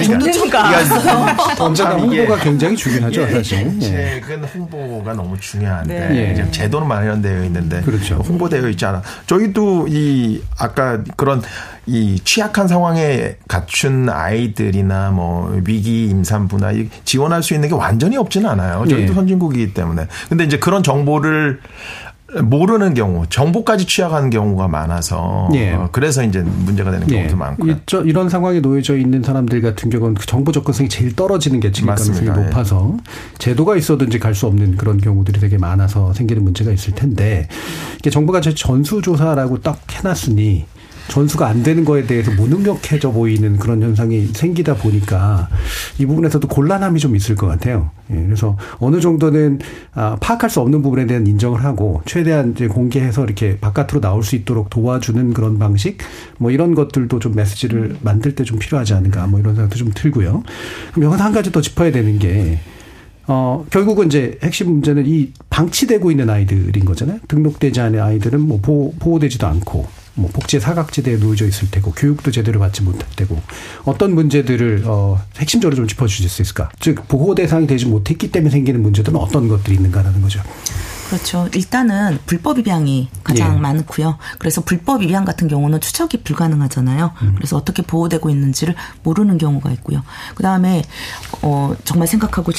[0.00, 1.36] 있는가?
[1.58, 3.70] 언제나 홍보가 굉장히 중요하죠, 사실.
[3.82, 4.20] 예.
[4.20, 6.32] 최근 홍보가 너무 중요한데 네.
[6.32, 8.16] 이제 제도는 마련되어 있는데 그렇죠.
[8.16, 9.02] 홍보되어 있지 않아.
[9.26, 11.42] 저희도 이 아까 그런
[11.86, 18.48] 이 취약한 상황에 갖춘 아이들이나 뭐 위기 임산부나 이 지원할 수 있는 게 완전히 없지는
[18.50, 18.84] 않아요.
[18.88, 19.14] 저희도 예.
[19.14, 20.06] 선진국이기 때문에.
[20.28, 21.60] 근데 이제 그런 정보를
[22.42, 25.72] 모르는 경우, 정보까지 취약한 경우가 많아서 예.
[25.72, 27.72] 어, 그래서 이제 문제가 되는 경우도 많고요.
[27.72, 31.72] 이, 저, 이런 상황에 놓여져 있는 사람들 같은 경우는 그 정보 접근성이 제일 떨어지는 게
[31.72, 32.28] 지금 가능성이.
[32.28, 32.30] 예.
[32.32, 32.96] 높아서
[33.38, 37.48] 제도가 있어든지 갈 수 없는 그런 경우들이 되게 많아서 생기는 문제가 있을 텐데
[37.98, 40.66] 이게 정부가 제 전수조사라고 딱 해놨으니
[41.08, 45.48] 전수가 안 되는 거에 대해서 무능력해져 보이는 그런 현상이 생기다 보니까
[45.98, 47.90] 이 부분에서도 곤란함이 좀 있을 것 같아요.
[48.10, 49.60] 예, 그래서 어느 정도는
[49.94, 54.36] 아, 파악할 수 없는 부분에 대한 인정을 하고 최대한 이제 공개해서 이렇게 바깥으로 나올 수
[54.36, 55.98] 있도록 도와주는 그런 방식
[56.38, 60.42] 뭐 이런 것들도 좀 메시지를 만들 때 좀 필요하지 않은가 뭐 이런 생각도 좀 들고요.
[60.94, 62.58] 그럼 여기서 한 가지 더 짚어야 되는 게
[63.26, 67.18] 어, 결국은 이제 핵심 문제는 이 방치되고 있는 아이들인 거잖아요.
[67.28, 69.86] 등록되지 않은 아이들은 뭐 보호, 보호되지도 않고
[70.18, 73.40] 뭐 복지의 사각지대에 놓여져 있을 테고 교육도 제대로 받지 못할 테고
[73.84, 76.70] 어떤 문제들을 어, 핵심적으로 좀 짚어 주실 수 있을까?
[76.80, 80.42] 즉 보호 대상이 되지 못했기 때문에 생기는 문제들은 어떤 것들이 있는가라는 거죠.
[81.08, 81.48] 그렇죠.
[81.54, 83.60] 일단은 불법 입양이 가장 예.
[83.60, 84.18] 많고요.
[84.38, 87.12] 그래서 불법 입양 같은 경우는 추적이 불가능하잖아요.
[87.22, 87.34] 음.
[87.36, 90.02] 그래서 어떻게 보호되고 있는지를 모르는 경우가 있고요.
[90.34, 90.82] 그 다음에
[91.40, 92.52] 어 정말 생각하고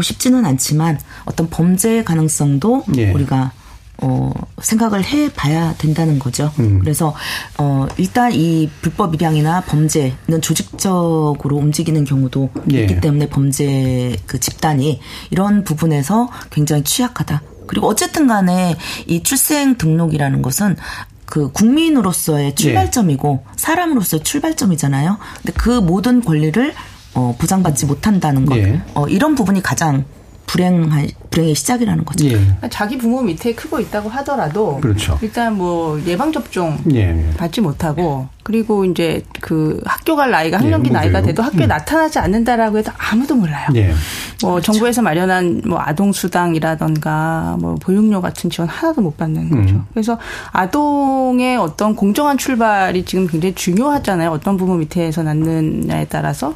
[0.00, 3.10] 싶지는 않지만 어떤 범죄 가능성도 예.
[3.10, 3.50] 우리가
[3.98, 4.30] 어,
[4.60, 6.52] 생각을 해 봐야 된다는 거죠.
[6.58, 6.78] 음.
[6.80, 7.14] 그래서,
[7.58, 12.82] 어, 일단 이 불법 입양이나 범죄는 조직적으로 움직이는 경우도 예.
[12.82, 17.42] 있기 때문에 범죄 그 집단이 이런 부분에서 굉장히 취약하다.
[17.66, 20.76] 그리고 어쨌든 간에 이 출생 등록이라는 것은
[21.24, 25.18] 그 국민으로서의 출발점이고 사람으로서의 출발점이잖아요.
[25.42, 26.72] 근데 그 모든 권리를
[27.14, 28.56] 어, 보장받지 못한다는 것.
[28.58, 28.80] 예.
[28.94, 30.04] 어, 이런 부분이 가장
[30.46, 32.26] 불행한, 불행의 시작이라는 거죠.
[32.26, 32.30] 예.
[32.32, 35.18] 그러니까 자기 부모 밑에 크고 있다고 하더라도 그렇죠.
[35.22, 36.98] 일단 뭐 예방 접종 예.
[36.98, 37.30] 예.
[37.36, 41.20] 받지 못하고 그리고 이제 그 학교 갈 나이가 학령기 예, 나이가.
[41.20, 43.68] 돼도 학교에 나타나지 않는다라고 해도 아무도 몰라요.
[43.74, 43.92] 예.
[44.40, 49.74] 뭐 정부에서 마련한 뭐 아동 수당이라던가 뭐 보육료 같은 지원 하나도 못 받는 거죠.
[49.74, 49.86] 음.
[49.92, 50.16] 그래서
[50.52, 54.30] 아동의 어떤 공정한 출발이 지금 굉장히 중요하잖아요.
[54.30, 56.54] 어떤 부모 밑에서 낳느냐에 따라서.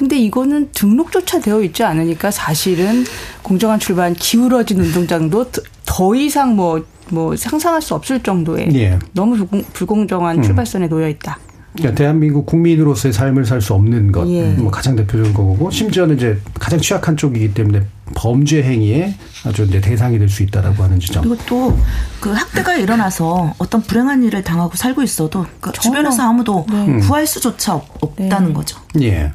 [0.00, 3.04] 근데 이거는 등록조차 되어 있지 않으니까 사실은
[3.42, 8.98] 공정한 출발 기울어진 운동장도 더- 더 이상 뭐, 뭐 상상할 수 없을 정도의 예.
[9.12, 10.42] 너무 불공, 불공정한 음.
[10.42, 11.38] 출발선에 놓여 있다.
[11.72, 14.48] 그러니까 대한민국 국민으로서의 삶을 살 수 없는 것, 예.
[14.54, 17.82] 뭐 가장 대표적인 거고, 심지어는 이제 가장 취약한 쪽이기 때문에
[18.16, 21.22] 범죄 행위에 아주 이제 대상이 될 수 있다라고 하는 지점.
[21.22, 21.78] 그리고 또
[22.20, 26.98] 그 학대가 일어나서 어떤 불행한 일을 당하고 살고 있어도 그 주변에서 아무도 네.
[26.98, 28.78] 구할 수조차 없, 없다는 거죠.
[29.00, 29.32] 예.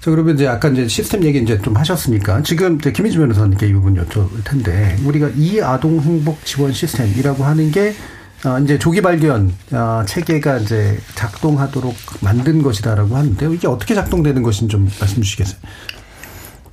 [0.00, 3.72] 자, 그러면 이제 아까 이제 시스템 얘기 이제 좀 하셨으니까 지금 이제 김희주 변호사님께 이
[3.72, 7.94] 부분 여쭤볼 텐데 우리가 이 아동 행복 지원 시스템이라고 하는 게
[8.42, 14.72] 아, 이제 조기 발견 아, 체계가 이제 작동하도록 만든 것이다라고 하는데 이게 어떻게 작동되는 것인지
[14.72, 15.58] 좀 말씀 주시겠어요?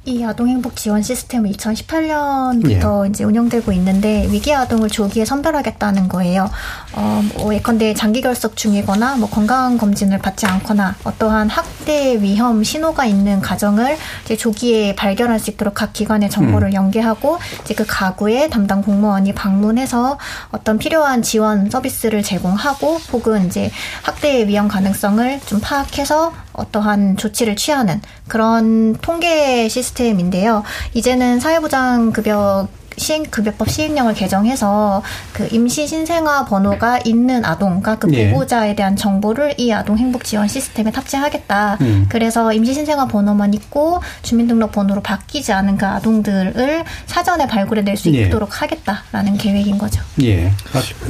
[0.07, 6.49] 이 아동행복 지원 시스템은 2018년부터 이제 운영되고 있는데 위기 아동을 조기에 선별하겠다는 거예요.
[6.93, 13.05] 어, 뭐 예컨대 장기 결석 중이거나 뭐 건강 검진을 받지 않거나 어떠한 학대 위험 신호가
[13.05, 18.81] 있는 가정을 이제 조기에 발견할 수 있도록 각 기관의 정보를 연계하고 이제 그 가구에 담당
[18.81, 20.17] 공무원이 방문해서
[20.51, 23.69] 어떤 필요한 지원 서비스를 제공하고 혹은 이제
[24.03, 30.63] 학대 위험 가능성을 좀 파악해서 어떠한 조치를 취하는 그런 통계 시스템인데요.
[30.93, 32.67] 이제는 사회보장급여
[32.97, 38.31] 시행 급여법 시행령을 개정해서 그 임시 신생아 번호가 있는 아동, 그러니까 그 예.
[38.31, 41.77] 보호자에 대한 정보를 이 아동 행복 지원 시스템에 탑재하겠다.
[41.81, 42.05] 음.
[42.09, 48.23] 그래서 임시 신생아 번호만 있고 주민등록 번호로 바뀌지 않은 그 아동들을 사전에 발굴해낼 수 예.
[48.23, 50.01] 있도록 하겠다라는 계획인 거죠.
[50.23, 50.51] 예.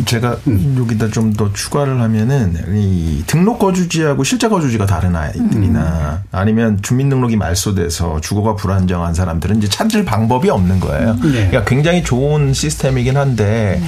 [0.06, 0.38] 제가
[0.78, 8.20] 여기다 좀 더 추가를 하면은 이 등록 거주지하고 실제 거주지가 다른 아이들이나 아니면 주민등록이 말소돼서
[8.22, 11.14] 주거가 불안정한 사람들은 이제 찾을 방법이 없는 거예요.
[11.22, 11.48] 네.
[11.48, 13.80] 그러니까 굉장히 좋은 시스템이긴 한데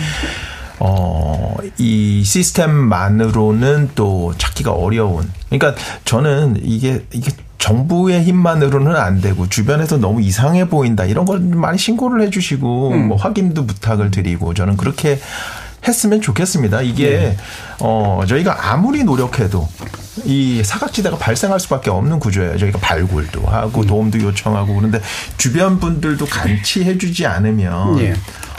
[0.77, 5.27] 어, 이 시스템만으로는 또 찾기가 어려운.
[5.49, 5.73] 그러니까
[6.05, 11.03] 저는 이게, 이게 정부의 힘만으로는 안 되고 주변에서 너무 이상해 보인다.
[11.03, 15.19] 이런 걸 많이 신고를 해 주시고 뭐 확인도 부탁을 드리고 저는 그렇게
[15.87, 16.81] 했으면 좋겠습니다.
[16.81, 17.37] 이게
[17.79, 19.67] 어 저희가 아무리 노력해도
[20.25, 22.57] 이 사각지대가 발생할 수밖에 없는 구조예요.
[22.57, 25.01] 저희가 발굴도 하고 도움도 요청하고 그런데
[25.37, 28.13] 주변 분들도 같이 해주지 않으면 예.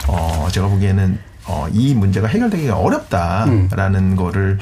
[0.07, 4.59] 어 제가 보기에는 어, 이 문제가 해결되기가 어렵다라는 거를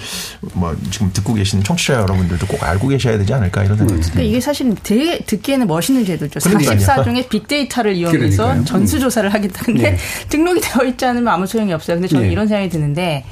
[0.53, 4.13] 뭐 지금 듣고 계신 청취자 여러분들도 꼭 알고 계셔야 되지 않을까 이런 생각이 듭니다.
[4.13, 6.39] 그러니까 이게 사실 되게 듣기에는 멋있는 제도죠.
[6.39, 6.77] 그러니까요.
[6.79, 8.65] 44종의 빅데이터를 이용해서 그러니까요.
[8.65, 9.63] 전수조사를 하겠다.
[9.65, 9.97] 근데 네.
[10.29, 11.97] 등록이 되어 있지 않으면 아무 소용이 없어요.
[11.97, 12.31] 근데 저는 네.
[12.31, 13.25] 이런 생각이 드는데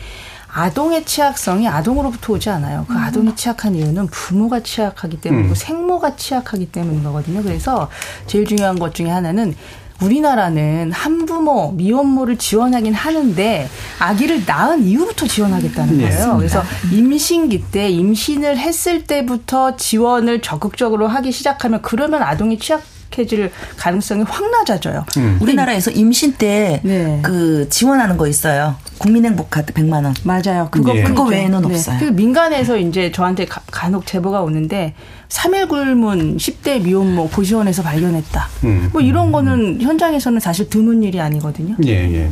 [0.50, 2.86] 아동의 취약성이 아동으로부터 오지 않아요.
[2.88, 5.56] 그 아동이 취약한 이유는 부모가 취약하기 때문이고 음.
[5.56, 7.44] 생모가 취약하기 때문인 거거든요.
[7.44, 7.90] 그래서
[8.26, 9.54] 제일 중요한 것 중에 하나는
[10.02, 16.28] 우리나라는 한부모, 미혼모를 지원하긴 하는데 아기를 낳은 이후부터 지원하겠다는 네, 거예요.
[16.34, 16.38] 맞습니다.
[16.38, 16.64] 그래서
[16.96, 22.82] 임신기 때 임신을 했을 때부터 지원을 적극적으로 하기 시작하면 그러면 아동이 취약
[23.18, 25.06] 해질 가능성이 확 낮아져요.
[25.40, 28.76] 우리나라에서 임신 때그 지원하는 거 있어요.
[28.98, 30.14] 국민행복 카드 100만 원.
[30.24, 30.70] 맞아요.
[30.72, 31.24] 그거 그거 뿐이죠.
[31.26, 31.68] 외에는 네.
[31.68, 31.98] 없어요.
[32.00, 34.94] 그래서 민간에서 이제 저한테 가, 간혹 제보가 오는데
[35.30, 38.48] 3일 굶은 10대 미혼모 고시원에서 발견했다.
[38.64, 38.90] 음.
[38.92, 41.76] 뭐 이런 거는 현장에서는 사실 드문 일이 아니거든요.
[41.86, 42.32] 예, 예.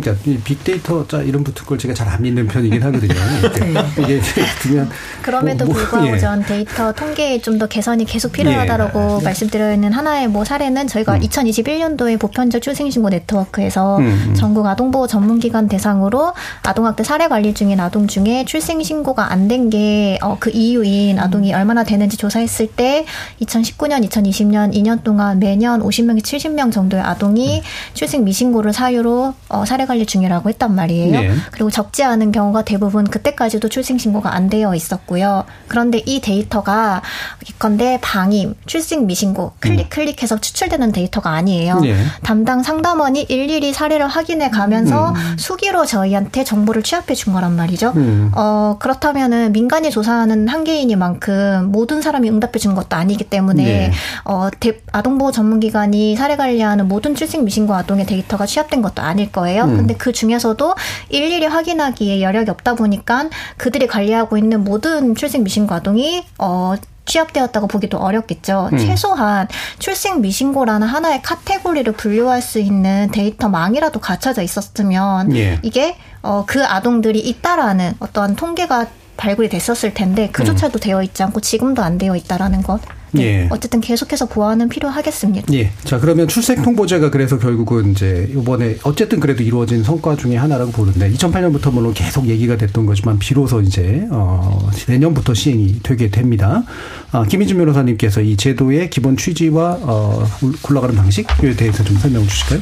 [0.00, 3.12] 그러니까 이 빅데이터 자 이름 붙은 걸 제가 잘 안 믿는 편이긴 하거든요.
[4.00, 4.20] 이게 이게
[4.62, 4.88] 들면
[5.20, 6.18] 그럼에도 뭐, 뭐, 불구하고 예.
[6.18, 9.24] 전 데이터 통계에 좀 더 개선이 계속 필요하다라고 예.
[9.24, 14.34] 말씀드려 있는 하나의 뭐 사례는 저희가 2021년도에 보편적 출생신고 네트워크에서 음, 음.
[14.34, 20.50] 전국 아동보호 전문기관 대상으로 아동학대 사례 관리 중인 아동 중에 출생신고가 안 된게 어, 그
[20.50, 23.04] 이유인 아동이 얼마나 되는지 조사했을 때
[23.42, 27.62] 2019년, 2020년 2년 동안 매년 50명에서 70명 정도의 아동이
[27.94, 31.20] 출생 미신고를 사유로 어, 사례 관리 중이라고 했단 말이에요.
[31.20, 31.34] 네.
[31.50, 35.44] 그리고 적지 않은 경우가 대부분 그때까지도 출생 신고가 안 되어 있었고요.
[35.66, 37.02] 그런데 이 데이터가
[37.48, 41.80] 이건데 방임, 출생 미신고 클릭 클릭해서 추출되는 데이터가 아니에요.
[41.80, 41.96] 네.
[42.22, 45.36] 담당 상담원이 일일이 사례를 확인해 가면서 음.
[45.38, 47.92] 수기로 저희한테 정보를 취합해 준 거란 말이죠.
[47.96, 48.30] 음.
[48.36, 53.92] 어, 그렇다면은 민간이 조사하는 한계이니만큼 모든 사람이 응답해 준 것도 아니기 때문에 네.
[54.24, 59.66] 어, 대- 아동보호 전문기관이 사례 관리하는 모든 출생 미신고 아동의 데이터가 취합된 것도 아닐 거예요.
[59.68, 59.76] 음.
[59.76, 60.74] 근데 그 중에서도
[61.10, 66.74] 일일이 확인하기에 여력이 없다 보니까 그들이 관리하고 있는 모든 출생 미신고 아동이 어,
[67.08, 68.68] 취합되었다고 보기도 어렵겠죠.
[68.72, 68.78] 음.
[68.78, 75.58] 최소한 출생 미신고라는 하나의 카테고리를 분류할 수 있는 데이터망이라도 갖춰져 있었으면 예.
[75.62, 81.82] 이게 어, 그 아동들이 있다라는 어떠한 통계가 발굴이 됐었을 텐데 그조차도 되어 있지 않고 지금도
[81.82, 82.80] 안 되어 있다라는 것.
[83.12, 83.22] 네.
[83.22, 83.48] 예.
[83.50, 85.52] 어쨌든 계속해서 보완은 필요하겠습니다.
[85.54, 85.70] 예.
[85.84, 91.10] 자, 그러면 출생 통보제가 그래서 결국은 이제 이번에 어쨌든 그래도 이루어진 성과 중에 하나라고 보는데
[91.12, 96.64] 2008년부터 물론 계속 얘기가 됐던 거지만 비로소 이제 어 내년부터 시행이 되게 됩니다.
[97.12, 100.26] 아, 김희준 변호사님께서 이 제도의 기본 취지와 어
[100.62, 102.60] 굴러가는 방식에 대해서 좀 설명 주실까요?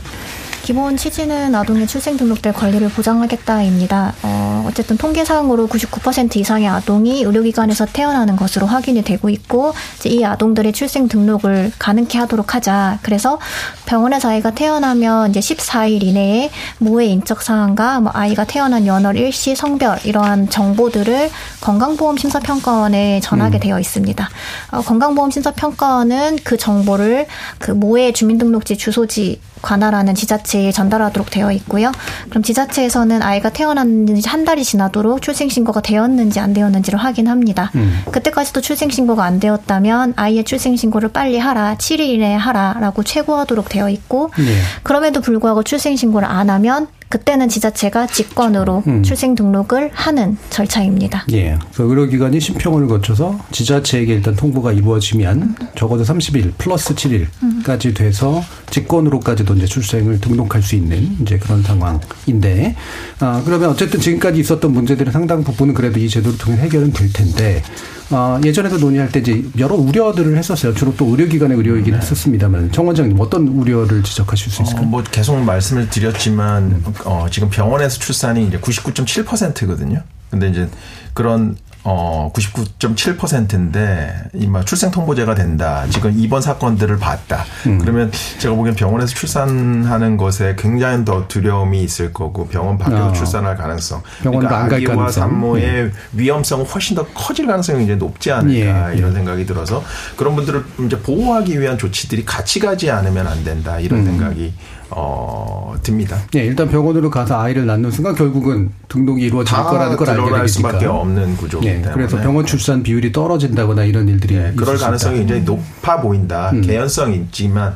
[0.67, 4.15] 기본 취지는 아동의 출생 등록될 권리를 보장하겠다입니다.
[4.25, 9.75] 어, 어쨌든 통계상으로 99% 이상의 아동이 의료기관에서 태어나는 것으로 확인이 되고 있고
[10.07, 12.99] 이 아동들의 출생 등록을 가능케 하도록 하자.
[13.03, 13.39] 그래서
[13.85, 20.01] 병원에서 아이가 태어나면 이제 14일 이내에 모의 인적 사항과 뭐 아이가 태어난 연월, 일시, 성별
[20.03, 23.61] 이러한 정보들을 건강보험 심사평가원에 전하게 음.
[23.61, 24.29] 되어 있습니다.
[24.73, 27.29] 어, 건강보험 심사평가원은 그 정보를
[27.61, 31.92] 그 모의 주민등록지 주소지 관할하는 지자체에 전달하도록 되어 있고요.
[32.29, 37.71] 그럼 지자체에서는 아이가 태어났는지 한 달이 지나도록 출생신고가 되었는지 안 되었는지를 확인합니다.
[37.75, 38.03] 음.
[38.11, 44.45] 그때까지도 출생신고가 안 되었다면 아이의 출생신고를 빨리 하라, 7일 이내에 하라라고 최고하도록 되어 있고 네.
[44.83, 49.03] 그럼에도 불구하고 출생신고를 안 하면 그때는 지자체가 직권으로 음.
[49.03, 51.27] 출생 등록을 하는 절차입니다.
[51.33, 51.59] 예.
[51.75, 59.66] 그 의료기관이 심평을 거쳐서 지자체에게 일단 통보가 이루어지면 적어도 30일 플러스 7일까지 돼서 직권으로까지도 이제
[59.66, 62.75] 출생을 등록할 수 있는 이제 그런 상황인데,
[63.21, 67.62] 아, 그러면 어쨌든 지금까지 있었던 문제들의 상당 부분은 그래도 이 제도를 통해 해결은 될 텐데,
[68.11, 70.75] 어, 예전에도 논의할 때 이제 여러 우려들을 했었어요.
[70.75, 71.99] 주로 또 의료기관의 의료이긴 네.
[71.99, 74.85] 했었습니다만 정 원장님 어떤 우려를 지적하실 수 있을까요?
[74.85, 80.03] 어, 뭐 계속 말씀을 드렸지만 어, 지금 병원에서 출산이 이제 99.7%거든요.
[80.31, 80.69] 근데 이제
[81.14, 81.57] 그런
[81.88, 85.87] 어 99.7%인데 이마 출생 통보제가 된다.
[85.88, 87.44] 지금 이번 사건들을 봤다.
[87.68, 87.79] 음.
[87.79, 93.12] 그러면 제가 보기엔 병원에서 출산하는 것에 굉장히 더 두려움이 있을 거고 병원 밖에서 어.
[93.12, 94.03] 출산할 가능성.
[94.20, 95.92] 그러니까 아기와 산모의 예.
[96.14, 98.99] 위험성은 훨씬 더 커질 가능성이 이제 높지 않을까 예.
[98.99, 99.85] 이런 생각이 들어서
[100.16, 104.07] 그런 분들을 이제 보호하기 위한 조치들이 같이 가지 않으면 안 된다 이런 음.
[104.07, 104.53] 생각이
[104.90, 106.18] 어, 듭니다.
[106.33, 110.46] 네, 일단 병원으로 가서 아이를 낳는 순간 결국은 등록이 이루어질 거라는 걸 알게 되니까.
[110.46, 111.83] 수밖에 없는 구조기 네.
[111.92, 116.51] 그래서 병원 출산 비율이 떨어진다거나 이런 일들이 네, 그럴 가능성이 이제 높아 보인다.
[116.53, 116.62] 음.
[116.62, 117.75] 개연성이 있지만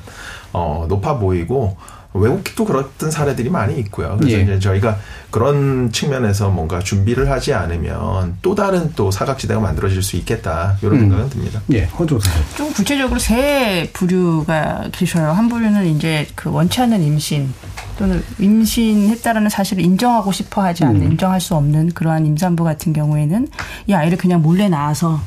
[0.53, 1.77] 어, 높아 보이고
[2.13, 4.17] 외국도 그렇던 사례들이 많이 있고요.
[4.19, 4.43] 그래서 예.
[4.43, 4.99] 이제 저희가
[5.31, 11.01] 그런 측면에서 뭔가 준비를 하지 않으면 또 다른 또 사각지대가 만들어질 수 있겠다 이런 음.
[11.01, 11.61] 생각은 듭니다.
[11.73, 12.31] 예, 허조사.
[12.57, 15.31] 좀 구체적으로 세 부류가 계셔요.
[15.31, 17.53] 한 부류는 이제 그 원치 않는 임신
[17.97, 21.11] 또는 임신했다라는 사실을 인정하고 싶어 하지 않는, 음.
[21.13, 23.49] 인정할 수 없는 그러한 임산부 같은 경우에는
[23.87, 25.21] 이 아이를 그냥 몰래 낳아서 뭐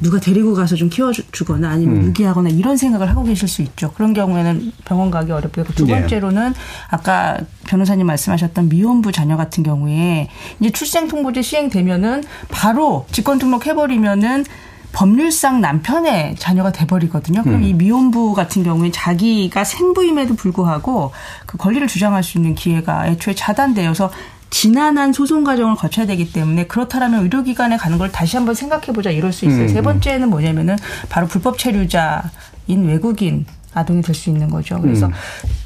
[0.00, 2.02] 누가 데리고 가서 좀 키워주거나 아니면 음.
[2.06, 3.92] 유기하거나 이런 생각을 하고 계실 수 있죠.
[3.92, 5.64] 그런 경우에는 병원 가기 어렵고요.
[5.74, 6.00] 두 네.
[6.00, 6.54] 번째로는
[6.88, 10.28] 아까 변호사님 말씀하셨던 미혼부 자녀 같은 경우에
[10.58, 14.44] 이제 출생통보제 시행되면은 바로 직권 등록 해버리면은
[14.92, 17.42] 법률상 남편의 자녀가 돼버리거든요.
[17.42, 17.62] 그럼 음.
[17.62, 21.12] 이 미혼부 같은 경우에 자기가 생부임에도 불구하고
[21.46, 24.10] 그 권리를 주장할 수 있는 기회가 애초에 차단되어서
[24.50, 29.46] 지난한 소송 과정을 거쳐야 되기 때문에 그렇다면 의료기관에 가는 걸 다시 한번 생각해보자 이럴 수
[29.46, 29.62] 있어요.
[29.62, 29.68] 음.
[29.68, 30.76] 세 번째는 뭐냐면은
[31.08, 34.80] 바로 불법 체류자인 외국인 아동이 될 수 있는 거죠.
[34.80, 35.12] 그래서 음.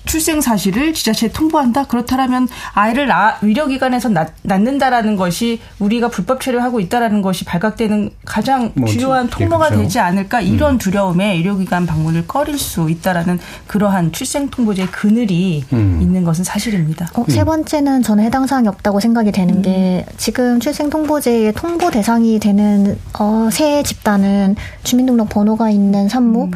[0.05, 1.85] 출생 사실을 지자체에 통보한다.
[1.85, 8.87] 그렇다면 아이를 낳, 의료기관에서 낳, 낳는다라는 것이 우리가 불법 체류하고 있다라는 것이 발각되는 가장 뭐,
[8.89, 9.83] 주요한 통로가 그렇죠.
[9.83, 10.79] 되지 않을까 이런 음.
[10.79, 15.99] 두려움에 의료기관 방문을 꺼릴 수 있다라는 그러한 출생 통보제 그늘이 음.
[16.03, 17.09] 있는 것은 사실입니다.
[17.15, 20.15] 어, 세 번째는 저는 해당 사항이 없다고 생각이 되는 게 음.
[20.19, 26.51] 지금 출생 통보제의 통보 대상이 되는 어, 새 집단은 주민등록 번호가 있는 산모 음.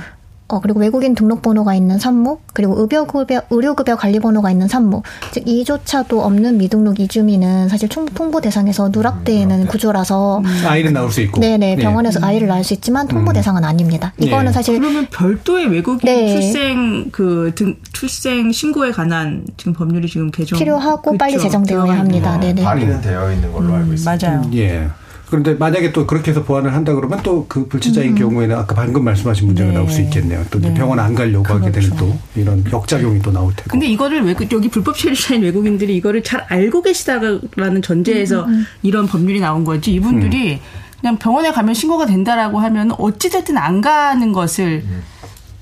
[0.51, 6.57] 어, 그리고 외국인 등록번호가 있는 산모, 그리고 의료급여, 의료급여 관리번호가 있는 산모, 즉, 이조차도 없는
[6.57, 10.39] 미등록 이주민은 사실 통보 대상에서 누락되는 음, 구조라서.
[10.39, 10.45] 음.
[10.67, 11.41] 아이는 나올 수 있고.
[11.41, 11.83] 네네, 네.
[11.83, 12.27] 병원에서 네.
[12.27, 13.35] 아이를 낳을 수 있지만 통보 음.
[13.35, 14.15] 대상은 아닙니다.
[14.17, 14.27] 네.
[14.29, 14.53] 이거는 네.
[14.53, 14.79] 사실.
[14.79, 16.29] 그러면 별도의 외국인 네.
[16.29, 20.59] 출생, 그, 등, 출생 신고에 관한 지금 법률이 지금 개정.
[20.59, 21.19] 필요하고 그렇죠.
[21.19, 22.41] 빨리 제정되어야 합니다.
[22.41, 22.63] 네네.
[22.65, 24.29] 발의는 되어 있는 걸로 알고 있습니다.
[24.31, 24.51] 맞아요.
[24.55, 24.89] 예.
[25.31, 28.15] 그런데 만약에 또 그렇게 해서 보완을 한다 그러면 또 그 불치자인 음.
[28.15, 29.75] 경우에는 아까 방금 말씀하신 문제가 네.
[29.75, 30.45] 나올 수 있겠네요.
[30.51, 30.73] 또 네.
[30.75, 31.63] 병원 안 가려고 그렇죠.
[31.63, 33.71] 하게 되는 또 이런 역작용이 또 나올 테고.
[33.71, 38.67] 근데 이거를 외국 여기 불법 체류자인 외국인들이 이거를 잘 알고 계시다라는 전제에서 음, 음, 음.
[38.83, 39.93] 이런 법률이 나온 거지.
[39.93, 40.59] 이분들이 음.
[41.01, 45.03] 그냥 병원에 가면 신고가 된다라고 하면 어찌됐든 안 가는 것을 음.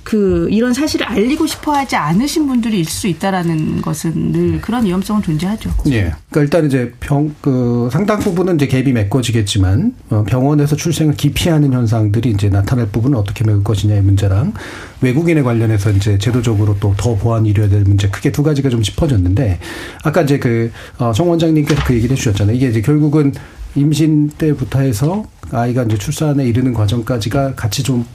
[0.07, 5.21] 그 이런 사실을 알리고 싶어 하지 않으신 분들이 있을 수 있다라는 것은 늘 그런 위험성은
[5.23, 5.69] 존재하죠.
[5.89, 6.15] 예.
[6.31, 12.31] 그러니까 일단 이제 병 그 상당 부분은 이제 갭이 메꿔지겠지만 어, 병원에서 출생을 기피하는 현상들이
[12.31, 14.53] 이제 나타날 부분은 어떻게 메울 것이냐의 문제랑
[15.01, 19.59] 외국인에 관련해서 이제 제도적으로 또 더 보완이 이루어야 될 문제 크게 두 가지가 좀 짚어졌는데
[20.05, 22.57] 아까 이제 그정 어, 원장님께서 그 얘기를 해주셨잖아요.
[22.57, 23.33] 이게 이제 결국은
[23.75, 28.07] 임신 때부터 해서 아이가 이제 출산에 이르는 과정까지가 같이 좀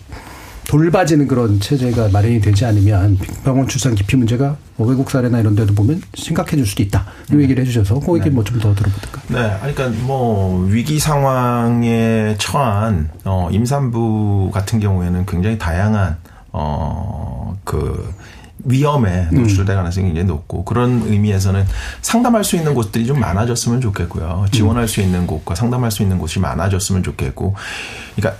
[0.67, 5.73] 돌봐지는 그런 체제가 마련이 되지 않으면 병원 출산 기피 문제가 뭐 외국 사례나 이런 데도
[5.73, 7.05] 보면 심각해질 수도 있다.
[7.31, 7.43] 이 네.
[7.43, 8.35] 얘기를 해주셔서 그 얘기 네.
[8.35, 9.21] 뭐좀 더 들어볼까?
[9.27, 16.17] 네, 그러니까 뭐 위기 상황에 처한 어, 임산부 같은 경우에는 굉장히 다양한
[16.51, 18.13] 어그
[18.63, 19.41] 위험에 음.
[19.41, 21.65] 노출될 가능성이 굉장히 높고 그런 의미에서는
[22.01, 24.45] 상담할 수 있는 곳들이 좀 많아졌으면 좋겠고요.
[24.51, 27.55] 지원할 수 있는 곳과 상담할 수 있는 곳이 많아졌으면 좋겠고,
[28.15, 28.39] 그러니까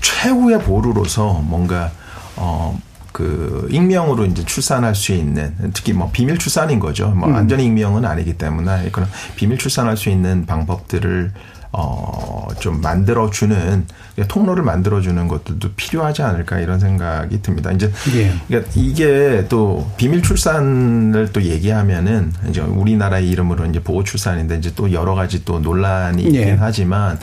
[0.00, 1.90] 최후의 보루로서 뭔가
[2.36, 2.78] 어.
[3.10, 7.08] 그 익명으로 이제 출산할 수 있는 특히 뭐 비밀 출산인 거죠.
[7.08, 7.34] 뭐 음.
[7.34, 11.32] 안전 익명은 아니기 때문에 그런 비밀 출산할 수 있는 방법들을
[11.72, 13.86] 어 좀 만들어 주는
[14.26, 17.70] 통로를 만들어 주는 것들도 필요하지 않을까 이런 생각이 듭니다.
[17.72, 18.32] 이제 예.
[18.48, 24.92] 그러니까 이게 또 비밀 출산을 또 얘기하면은 이제 우리나라의 이름으로 이제 보호 출산인데 이제 또
[24.92, 26.56] 여러 가지 또 논란이 있긴 예.
[26.58, 27.18] 하지만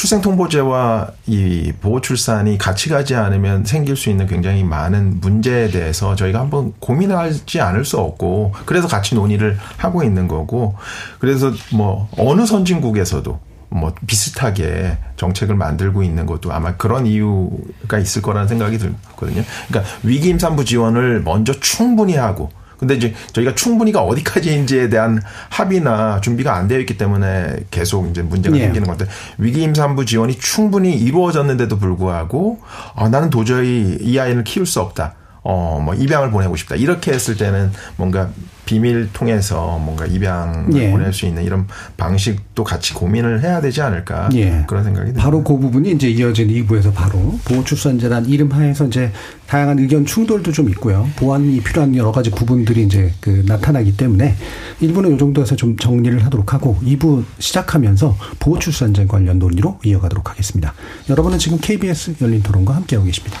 [0.00, 6.72] 출생통보제와 이 보호출산이 같이 가지 않으면 생길 수 있는 굉장히 많은 문제에 대해서 저희가 한번
[6.80, 10.74] 고민하지 않을 수 없고 그래서 같이 논의를 하고 있는 거고
[11.18, 18.48] 그래서 뭐 어느 선진국에서도 뭐 비슷하게 정책을 만들고 있는 것도 아마 그런 이유가 있을 거라는
[18.48, 19.44] 생각이 들거든요.
[19.68, 22.48] 그러니까 위기 임산부 지원을 먼저 충분히 하고
[22.80, 28.56] 근데 이제 저희가 충분히가 어디까지인지에 대한 합의나 준비가 안 되어 있기 때문에 계속 이제 문제가
[28.56, 28.62] 예.
[28.62, 29.04] 생기는 건데
[29.36, 32.58] 위기 임산부 지원이 충분히 이루어졌는데도 불구하고
[32.96, 35.14] 아, 나는 도저히 이 아이를 키울 수 없다.
[35.42, 36.76] 어, 뭐 입양을 보내고 싶다.
[36.76, 38.30] 이렇게 했을 때는 뭔가
[38.70, 40.90] 비밀 통해서 뭔가 입양을 예.
[40.92, 41.66] 보낼 수 있는 이런
[41.96, 44.64] 방식도 같이 고민을 해야 되지 않을까 예.
[44.68, 45.24] 그런 생각이 듭니다.
[45.24, 49.10] 바로 그 부분이 이제 이어진 2부에서 바로 보호출산제란 이름 하에서 이제
[49.48, 51.08] 다양한 의견 충돌도 좀 있고요.
[51.16, 54.36] 보완이 필요한 여러 가지 부분들이 이제 그 나타나기 때문에
[54.80, 60.74] 1부는 이 정도에서 좀 정리를 하도록 하고 2부 시작하면서 보호출산제 관련 논의로 이어가도록 하겠습니다.
[61.08, 63.40] 여러분은 지금 KBS 열린 토론과 함께하고 계십니다.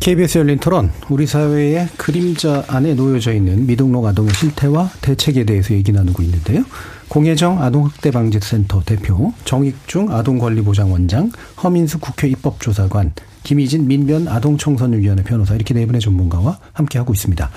[0.00, 5.92] KBS 열린 토론, 우리 사회의 그림자 안에 놓여져 있는 미등록 아동의 실태와 대책에 대해서 얘기
[5.92, 6.64] 나누고 있는데요.
[7.08, 11.32] 공혜정 아동학대방지센터 대표, 정익중 아동권리보장원장,
[11.62, 17.50] 허민수 국회 입법조사관, 김희진 민변 아동청소년위원회 변호사 이렇게 네 분의 전문가와 함께하고 있습니다.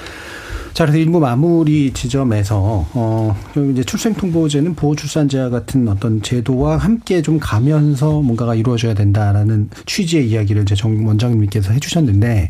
[0.74, 3.36] 자, 그래서 일부 마무리 지점에서, 어,
[3.72, 10.74] 이제 출생통보제는 보호출산제와 같은 어떤 제도와 함께 좀 가면서 뭔가가 이루어져야 된다라는 취지의 이야기를 이제
[10.74, 12.50] 정 원장님께서 해주셨는데,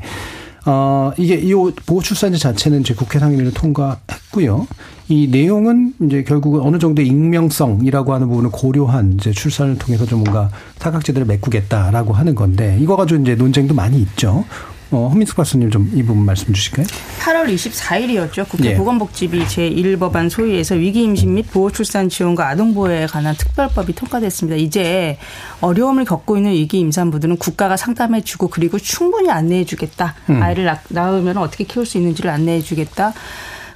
[0.65, 1.51] 어, 이게 이
[1.85, 4.67] 보호출산제 자체는 이제 국회 상임위를 통과했고요.
[5.09, 10.49] 이 내용은 이제 결국은 어느 정도의 익명성이라고 하는 부분을 고려한 이제 출산을 통해서 좀 뭔가
[10.77, 14.45] 사각지대를 메꾸겠다라고 하는 건데, 이거 가지고 이제 논쟁도 많이 있죠.
[14.93, 16.85] 어, 허민숙 박사님 좀 이 부분 말씀 주실까요?
[17.19, 18.47] 8월 24일이었죠.
[18.47, 18.75] 국회 예.
[18.75, 24.55] 보건복지위 제1법안 소위에서 위기임신 및 보호출산 지원과 아동보호에 관한 특별법이 통과됐습니다.
[24.57, 25.17] 이제
[25.61, 30.15] 어려움을 겪고 있는 위기 임산부들은 국가가 상담해주고 그리고 충분히 안내해주겠다.
[30.29, 30.41] 음.
[30.43, 33.13] 아이를 낳- 낳으면 어떻게 키울 수 있는지를 안내해주겠다.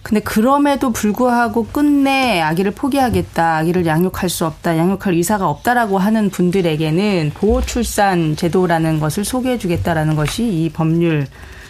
[0.08, 7.32] 근데 그럼에도 불구하고 끝내 아기를 포기하겠다, 아기를 양육할 수 없다, 양육할 의사가 없다라고 하는 분들에게는
[7.34, 11.28] 보호 출산 제도라는 것을 소개해 주겠다라는 것이 이 법률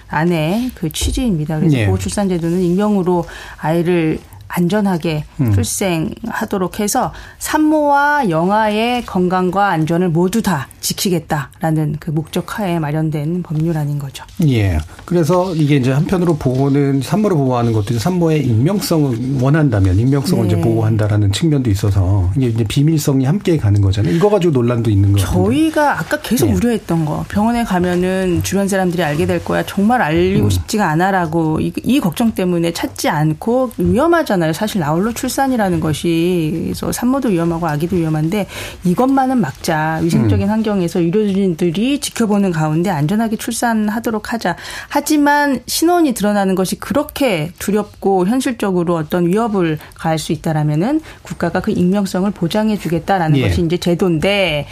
[0.09, 1.57] 안에 그 취지입니다.
[1.57, 1.87] 그래서 예.
[1.87, 3.25] 보호 출산 제도는 익명으로
[3.57, 5.53] 아이를 안전하게 음.
[5.53, 14.23] 출생하도록 해서 산모와 영아의 건강과 안전을 모두 다 지키겠다라는 그 목적하에 마련된 법률안인 거죠.
[14.47, 14.79] 예.
[15.05, 20.53] 그래서 이게 이제 한편으로 보호는 산모를 보호하는 것도 산모의 익명성을 원한다면 익명성을 네.
[20.53, 24.13] 이제 보호한다라는 측면도 있어서 이게 이제 비밀성이 함께 가는 거잖아요.
[24.15, 25.43] 이거 가지고 논란도 있는 거 같은데.
[25.43, 26.53] 저희가 아까 계속 예.
[26.53, 30.49] 우려했던 거 병원에 가면은 주변 사람들이 알게 될 거야 정말 알리고 음.
[30.49, 37.29] 싶지가 않아라고 이, 이 걱정 때문에 찾지 않고 위험하잖아요 사실 나홀로 출산이라는 것이 그래서 산모도
[37.29, 38.47] 위험하고 아기도 위험한데
[38.83, 40.51] 이것만은 막자 위생적인 음.
[40.51, 44.55] 환경에서 의료진들이 지켜보는 가운데 안전하게 출산하도록 하자
[44.89, 52.29] 하지만 신원이 드러나는 것이 그렇게 두렵고 현실적으로 어떤 위협을 가할 수 있다라면은 국가가 그 익명성을
[52.31, 53.47] 보장해 주겠다라는 예.
[53.47, 54.67] 것이 이제 제도인데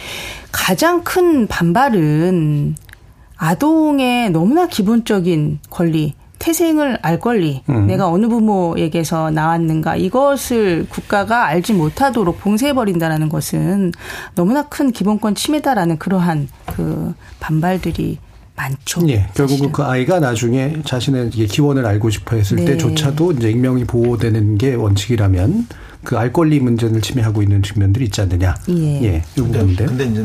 [0.52, 2.76] 가장 큰 반발은
[3.36, 7.86] 아동의 너무나 기본적인 권리, 태생을 알 권리, 음.
[7.86, 13.92] 내가 어느 부모에게서 나왔는가 이것을 국가가 알지 못하도록 봉쇄해 버린다라는 것은
[14.34, 18.18] 너무나 큰 기본권 침해다라는 그러한 그 반발들이
[18.54, 19.06] 많죠.
[19.08, 19.70] 예, 결국은.
[19.72, 22.64] 그 아이가 나중에 자신의 기원을 알고 싶어 했을 네.
[22.64, 25.66] 때조차도 이제 익명이 보호되는 게 원칙이라면
[26.04, 28.54] 그 알 권리 문제를 침해하고 있는 측면들이 있지 않느냐.
[28.70, 29.02] 예.
[29.02, 29.84] 예, 이 근데.
[29.84, 30.24] 근데 이제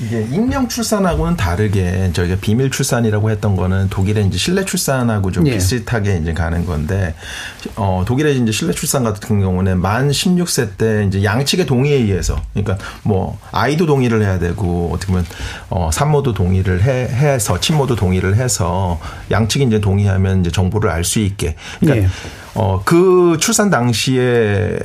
[0.00, 5.52] 이게 익명 출산하고는 다르게 저희가 비밀 출산이라고 했던 거는 독일의 이제 실내 출산하고 좀 예.
[5.52, 7.14] 비슷하게 이제 가는 건데
[7.74, 12.78] 어 독일의 이제 실내 출산 같은 경우는 만 16세 때 이제 양측의 동의에 의해서 그러니까
[13.02, 15.26] 뭐 아이도 동의를 해야 되고 어떻게 보면
[15.68, 19.00] 어 산모도 동의를 해 해서 친모도 동의를 해서
[19.32, 22.10] 양측이 이제 동의하면 이제 정보를 알 수 있게 그러니까 예.
[22.54, 24.78] 어그 출산 당시에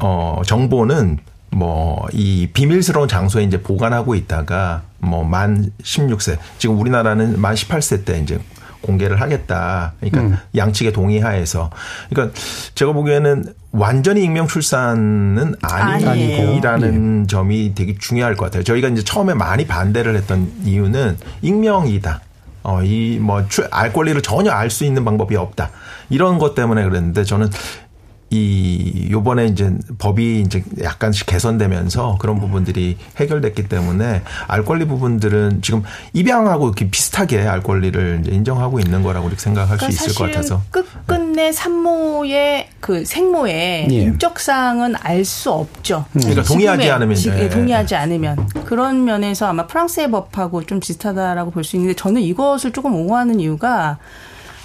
[0.00, 1.18] 어 정보는
[1.50, 8.18] 뭐 이 비밀스러운 장소에 이제 보관하고 있다가 뭐 만 16세 지금 우리나라는 만 18세 때
[8.20, 8.38] 이제
[8.80, 9.94] 공개를 하겠다.
[10.00, 10.38] 그러니까 음.
[10.56, 11.68] 양측의 동의하에서.
[12.08, 12.38] 그러니까
[12.76, 15.56] 제가 보기에는 완전히 익명 출산은.
[15.62, 18.62] 아니라는 점이 되게 중요할 것 같아요.
[18.62, 22.20] 저희가 이제 처음에 많이 반대를 했던 이유는 익명이다.
[22.62, 25.70] 어, 이, 뭐, 알 권리를 전혀 알 수 있는 방법이 없다.
[26.08, 27.50] 이런 것 때문에 그랬는데 저는
[28.30, 35.82] 이 요번에 이제 법이 이제 약간씩 개선되면서 그런 부분들이 해결됐기 때문에 알 권리 부분들은 지금
[36.12, 40.26] 입양하고 이렇게 비슷하게 알 권리를 이제 인정하고 있는 거라고 이렇게 생각할 그러니까 수 있을 것
[40.30, 40.62] 같아서.
[40.70, 43.94] 끝끝내 산모의 그 생모의 예.
[44.02, 46.04] 인적사항은 알 수 없죠.
[46.12, 47.38] 그러니까 동의하지 지금의- 않으면, 지- 예.
[47.44, 48.46] 예, 동의하지 않으면.
[48.64, 53.98] 그런 면에서 아마 프랑스의 법하고 좀 비슷하다라고 볼 수 있는데 저는 이것을 조금 옹호하는 이유가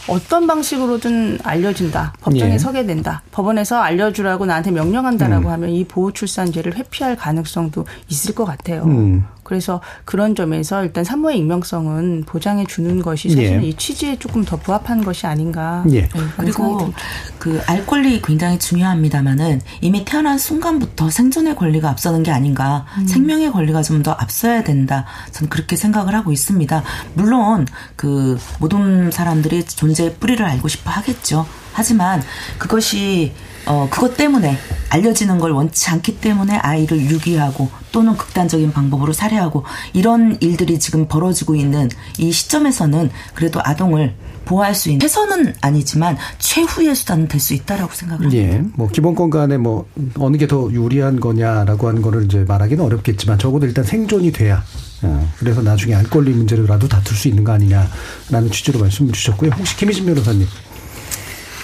[0.07, 2.13] 어떤 방식으로든 알려준다.
[2.21, 2.57] 법정에 예.
[2.57, 3.21] 서게 된다.
[3.31, 5.51] 법원에서 알려주라고 나한테 명령한다라고 음.
[5.51, 8.83] 하면 이 보호출산제를 회피할 가능성도 있을 것 같아요.
[8.83, 9.25] 음.
[9.43, 13.67] 그래서 그런 점에서 일단 산모의 익명성은 보장해 주는 것이 사실은 예.
[13.67, 15.83] 이 취지에 조금 더 부합한 것이 아닌가.
[15.91, 16.07] 예.
[16.07, 16.93] 그런 그리고.
[17.39, 23.07] 그 알 권리 굉장히 중요합니다만은 이미 태어난 순간부터 생존의 권리가 앞서는 게 아닌가 음.
[23.07, 26.83] 생명의 권리가 좀 더 앞서야 된다 저는 그렇게 생각을 하고 있습니다
[27.13, 27.65] 물론
[27.95, 32.21] 그 모든 사람들이 존재의 뿌리를 알고 싶어 하겠죠 하지만
[32.57, 33.31] 그것이
[33.65, 34.57] 어 그것 때문에
[34.89, 41.55] 알려지는 걸 원치 않기 때문에 아이를 유기하고 또는 극단적인 방법으로 살해하고 이런 일들이 지금 벌어지고
[41.55, 47.93] 있는 이 시점에서는 그래도 아동을 보호할 수 있는 최선은 아니지만 최후의 수단은 될 수 있다라고
[47.93, 48.43] 생각을 합니다.
[48.43, 49.87] 예, 뭐 기본권 간에 뭐
[50.19, 54.61] 어느 게 더 유리한 거냐라고 하는 거를 이제 말하기는 어렵겠지만 적어도 일단 생존이 돼야.
[55.01, 59.51] 어, 그래서 나중에 알 권리 문제로라도 다툴 수 있는 거 아니냐라는 취지로 말씀을 주셨고요.
[59.57, 60.45] 혹시 김희진 변호사님.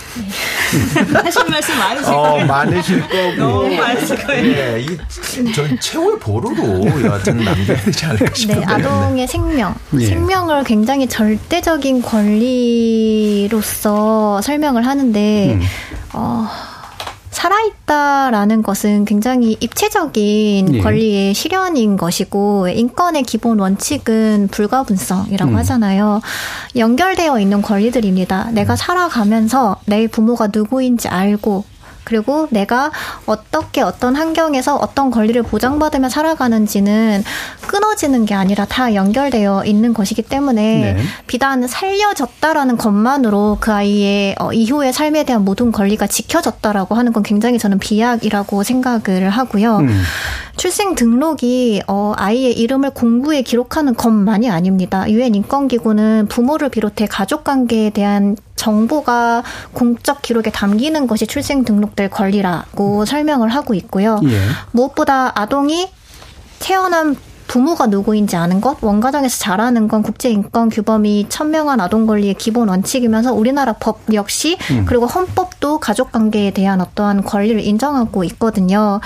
[1.14, 2.46] 하실 말씀 많으실 어, 거예요.
[2.46, 3.32] 많으실 거고.
[3.38, 4.46] 너무 많으실 거예요.
[4.58, 8.66] 예, 이전 최후의 보루로 여하튼 남겨야 되지 않을까 네, 싶은데.
[8.66, 9.76] 아동의 생명.
[10.00, 10.06] 예.
[10.06, 12.02] 생명을 굉장히 절대적인
[13.50, 15.62] 권리로서 설명을 하는데, 음.
[16.14, 16.48] 어,
[17.40, 20.82] 살아있다라는 것은 굉장히 입체적인 예.
[20.82, 25.56] 권리의 실현인 것이고, 인권의 기본 원칙은 불가분성이라고 음.
[25.58, 26.20] 하잖아요.
[26.76, 28.52] 연결되어 있는 권리들입니다.
[28.52, 31.64] 내가 살아가면서 내 부모가 누구인지 알고,
[32.10, 32.92] 그리고 내가
[33.28, 37.24] 어떻게 어떤 환경에서 어떤 권리를 보장받으며 살아가는지는
[37.68, 41.04] 끊어지는 게 아니라 다 연결되어 있는 것이기 때문에 네.
[41.28, 47.60] 비단 살려졌다라는 것만으로 그 아이의 어, 이후의 삶에 대한 모든 권리가 지켜졌다라고 하는 건 굉장히
[47.60, 49.78] 저는 비약이라고 생각을 하고요.
[49.78, 50.02] 음.
[50.58, 55.10] 출생 등록이 어, 아이의 이름을 공부에 기록하는 것만이 아닙니다.
[55.10, 59.44] 유엔 인권기구는 부모를 비롯해 가족 관계에 대한 정보가
[59.74, 64.20] 공적 기록에 담기는 것이 출생 등록될 권리라고 설명을 하고 있고요.
[64.26, 64.40] 예.
[64.72, 65.90] 무엇보다 아동이
[66.60, 67.16] 태어난
[67.48, 73.74] 부모가 누구인지 아는 것, 원가정에서 자라는 건 국제인권 규범이 천명한 아동 권리의 기본 원칙이면서 우리나라
[73.74, 74.86] 법 역시 음.
[74.86, 79.00] 그리고 헌법도 가족 관계에 대한 어떠한 권리를 인정하고 있거든요.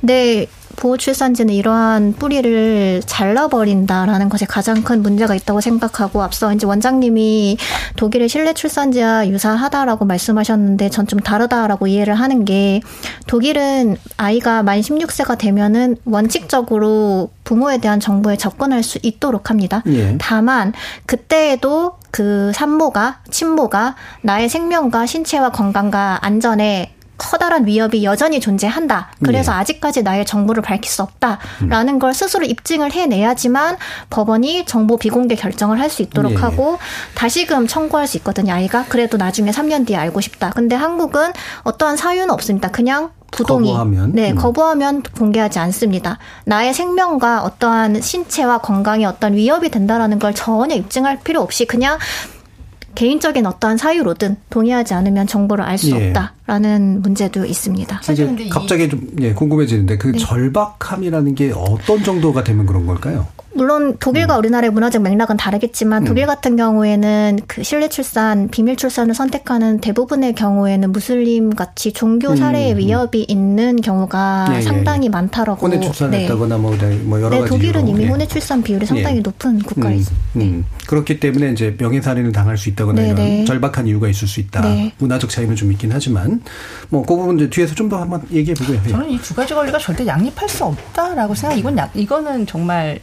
[0.00, 0.46] 근데
[0.76, 7.58] 보호출산제는 이러한 뿌리를 잘라버린다라는 것에 가장 큰 문제가 있다고 생각하고 앞서 이제 원장님이
[7.96, 12.80] 독일의 실내 출산제와 유사하다라고 말씀하셨는데 전 좀 다르다라고 이해를 하는 게
[13.26, 19.82] 독일은 아이가 만 16세가 되면은 원칙적으로 부모에 대한 정보에 접근할 수 있도록 합니다.
[19.88, 20.16] 예.
[20.20, 20.72] 다만
[21.06, 29.12] 그때에도 그 산모가 친모가 나의 생명과 신체와 건강과 안전에 커다란 위협이 여전히 존재한다.
[29.22, 29.56] 그래서 예.
[29.56, 33.76] 아직까지 나의 정보를 밝힐 수 없다라는 걸 스스로 입증을 해내야지만
[34.08, 36.36] 법원이 정보 비공개 결정을 할 수 있도록 예.
[36.36, 36.78] 하고
[37.16, 38.52] 다시금 청구할 수 있거든요.
[38.54, 40.50] 아이가 그래도 나중에 3년 뒤에 알고 싶다.
[40.50, 41.32] 근데 한국은
[41.64, 42.70] 어떠한 사유는 없습니다.
[42.70, 44.12] 그냥 부동의 거부하면?
[44.12, 44.36] 네 음.
[44.36, 46.18] 거부하면 공개하지 않습니다.
[46.44, 51.98] 나의 생명과 어떠한 신체와 건강에 어떤 위협이 된다라는 걸 전혀 입증할 필요 없이 그냥
[52.94, 56.08] 개인적인 어떠한 사유로든 동의하지 않으면 정보를 알수 예.
[56.08, 58.00] 없다라는 문제도 있습니다.
[58.12, 60.18] 이제 갑자기 좀 예, 궁금해지는데 그 네.
[60.18, 63.26] 절박함이라는 게 어떤 정도가 되면 그런 걸까요?
[63.52, 66.06] 물론 독일과 우리나라의 문화적 맥락은 다르겠지만 음.
[66.06, 72.72] 독일 같은 경우에는 그 실내 출산, 비밀 출산을 선택하는 대부분의 경우에는 무슬림 같이 종교 살해의
[72.74, 72.78] 음.
[72.78, 74.60] 위협이 있는 경우가 예, 예.
[74.62, 75.66] 상당히 많다라고.
[75.66, 77.88] 혼외 출산했다거나 뭐, 뭐 여러 네, 가지 독일은.
[77.88, 78.08] 이미 예.
[78.08, 79.20] 혼외 출산 비율이 상당히 예.
[79.20, 80.26] 높은 국가에 음, 있습니다.
[80.36, 80.64] 음.
[80.86, 83.44] 그렇기 때문에 이제 명예살인을 당할 수 있다거나 네, 이런 네.
[83.44, 84.60] 절박한 이유가 있을 수 있다.
[84.62, 84.92] 네.
[84.98, 86.42] 문화적 차이는 좀 있긴 하지만
[86.88, 88.80] 뭐 그 부분 이제 뒤에서 좀 더 한번 얘기해 보고요.
[88.86, 88.90] 예.
[88.90, 91.56] 저는 이 두 가지 권리가 절대 양립할 수 없다라고 생각.
[91.58, 93.00] 이건 약, 이거는 정말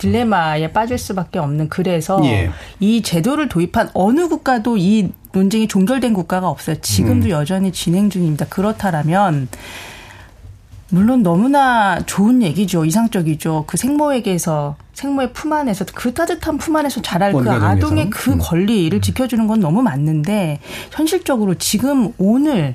[0.00, 2.50] 딜레마에 빠질 수밖에 없는 그래서 예.
[2.80, 6.76] 이 제도를 도입한 어느 국가도 이 논쟁이 종결된 국가가 없어요.
[6.80, 7.30] 지금도 음.
[7.30, 8.46] 여전히 진행 중입니다.
[8.46, 9.48] 그렇다라면
[10.88, 12.84] 물론 너무나 좋은 얘기죠.
[12.84, 13.64] 이상적이죠.
[13.66, 17.48] 그 생모에게서 생모의 품 안에서 그 따뜻한 품 안에서 자랄 그.
[17.48, 18.38] 아동의 그 음.
[18.40, 20.58] 권리를 지켜주는 건 너무 맞는데
[20.90, 22.74] 현실적으로 지금 오늘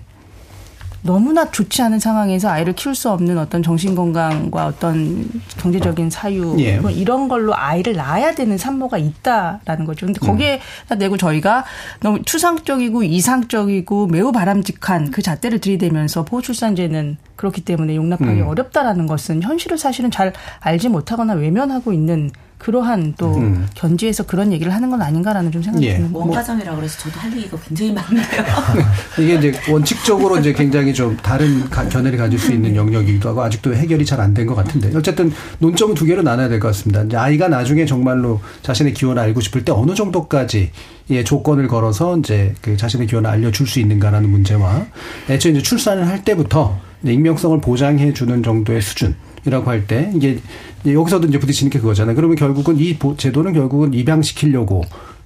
[1.05, 5.29] 너무나 좋지 않은 상황에서 아이를 키울 수 없는 어떤 정신 건강과 어떤
[5.59, 6.79] 경제적인 사유 예.
[6.79, 10.07] 뭐 이런 걸로 아이를 낳아야 되는 산모가 있다라는 거죠.
[10.07, 11.63] 근데 거기에다 내고 저희가
[12.01, 18.47] 너무 추상적이고 이상적이고 매우 바람직한 그 잣대를 들이대면서 보호출산제는 그렇기 때문에 용납하기 음.
[18.47, 22.31] 어렵다라는 것은 현실을 사실은 잘 알지 못하거나 외면하고 있는
[22.69, 23.67] 그러한 또 음.
[23.75, 25.97] 견지에서 그런 얘기를 하는 건 아닌가라는 좀 생각이 예.
[25.97, 26.25] 드는 거예요.
[26.25, 28.25] 원가정이라 그래서 저도 할 얘기가 굉장히 많네요.
[29.19, 33.75] 이게 이제 원칙적으로 이제 굉장히 좀 다른 가- 견해를 가질 수 있는 영역이기도 하고 아직도
[33.75, 37.03] 해결이 잘 안 된 것 같은데 어쨌든 논점은 두 개로 나눠야 될 것 같습니다.
[37.03, 40.71] 이제 아이가 나중에 정말로 자신의 기원을 알고 싶을 때 어느 정도까지
[41.11, 44.87] 예, 조건을 걸어서 이제 그 자신의 기원을 알려줄 수 있는가라는 문제와
[45.29, 49.13] 애초에 이제 출산을 할 때부터 이제 익명성을 보장해 주는 정도의 수준
[49.45, 50.39] 이라고 할 때 이게
[50.85, 52.15] 여기서도 이제 부딪히는 게 그거잖아요.
[52.15, 54.83] 그러면 결국은 이 보- 제도는 결국은 입양시키려고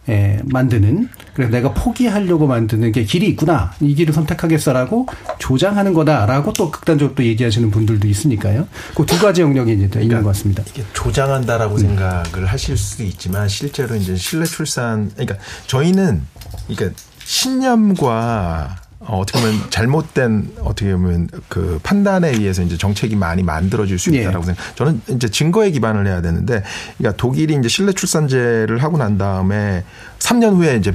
[0.07, 5.05] 예, 만드는 그래서 내가 포기하려고 만드는 게 길이 있구나 이 길을 선택하겠어라고
[5.37, 8.67] 조장하는 거다라고 또 극단적으로 또 얘기하시는 분들도 있으니까요.
[8.95, 10.63] 그 두 가지 영역이 이제 있는 것 같습니다.
[10.69, 15.35] 이게 조장한다라고 생각을 하실 수도 있지만 실제로 이제 실내 출산 그러니까
[15.67, 16.23] 저희는
[16.67, 23.97] 그러니까 신념과 어, 어떻게 보면 잘못된 어떻게 보면 그 판단에 의해서 이제 정책이 많이 만들어질
[23.97, 24.45] 수 있다라고 예.
[24.47, 24.75] 생각.
[24.75, 26.63] 저는 이제 증거에 기반을 해야 되는데,
[26.97, 29.83] 그러니까 독일이 이제 실내 출산제를 하고 난 다음에
[30.19, 30.93] 3년 후에 이제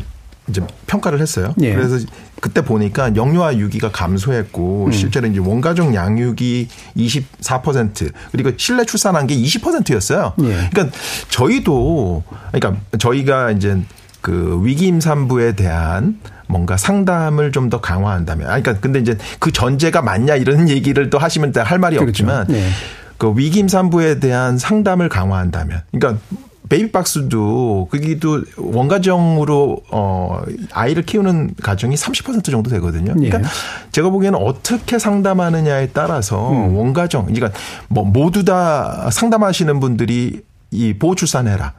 [0.49, 1.55] 이제 평가를 했어요.
[1.63, 1.75] 예.
[1.75, 2.05] 그래서
[2.41, 4.93] 그때 보니까 영유아 유기가 감소했고 음.
[4.93, 10.35] 실제로 이제 원가족 양육이 24% 그리고 실내 출산한 게 20%였어요.
[10.43, 10.69] 예.
[10.71, 10.95] 그러니까
[11.31, 13.81] 저희도 그러니까 저희가 이제
[14.21, 16.19] 그 위기 임산부에 대한
[16.55, 18.47] 뭔가 상담을 좀 더 강화한다면.
[18.47, 22.11] 아 그러니까 근데 이제 그 전제가 맞냐 이런 얘기를 또 하시면 또할 말이 그렇죠.
[22.11, 22.69] 없지만 네.
[23.17, 25.81] 그 위기 임산부에 대한 상담을 강화한다면.
[25.91, 26.21] 그러니까
[26.69, 30.43] 베이비박스도 그기도 원가정으로 어
[30.73, 33.15] 아이를 키우는 가정이 30% 정도 되거든요.
[33.15, 33.45] 그러니까 예.
[33.93, 37.51] 제가 보기에는 어떻게 상담하느냐에 따라서 원가정 그러니까
[37.89, 41.73] 뭐 모두 다 상담하시는 분들이 이 보호 출산해라.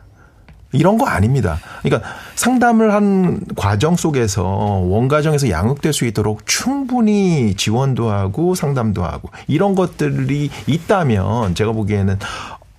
[0.76, 1.60] 이런 거 아닙니다.
[1.84, 9.76] 그러니까 상담을 한 과정 속에서 원가정에서 양육될 수 있도록 충분히 지원도 하고 상담도 하고 이런
[9.76, 12.20] 것들이 있다면 제가 보기에는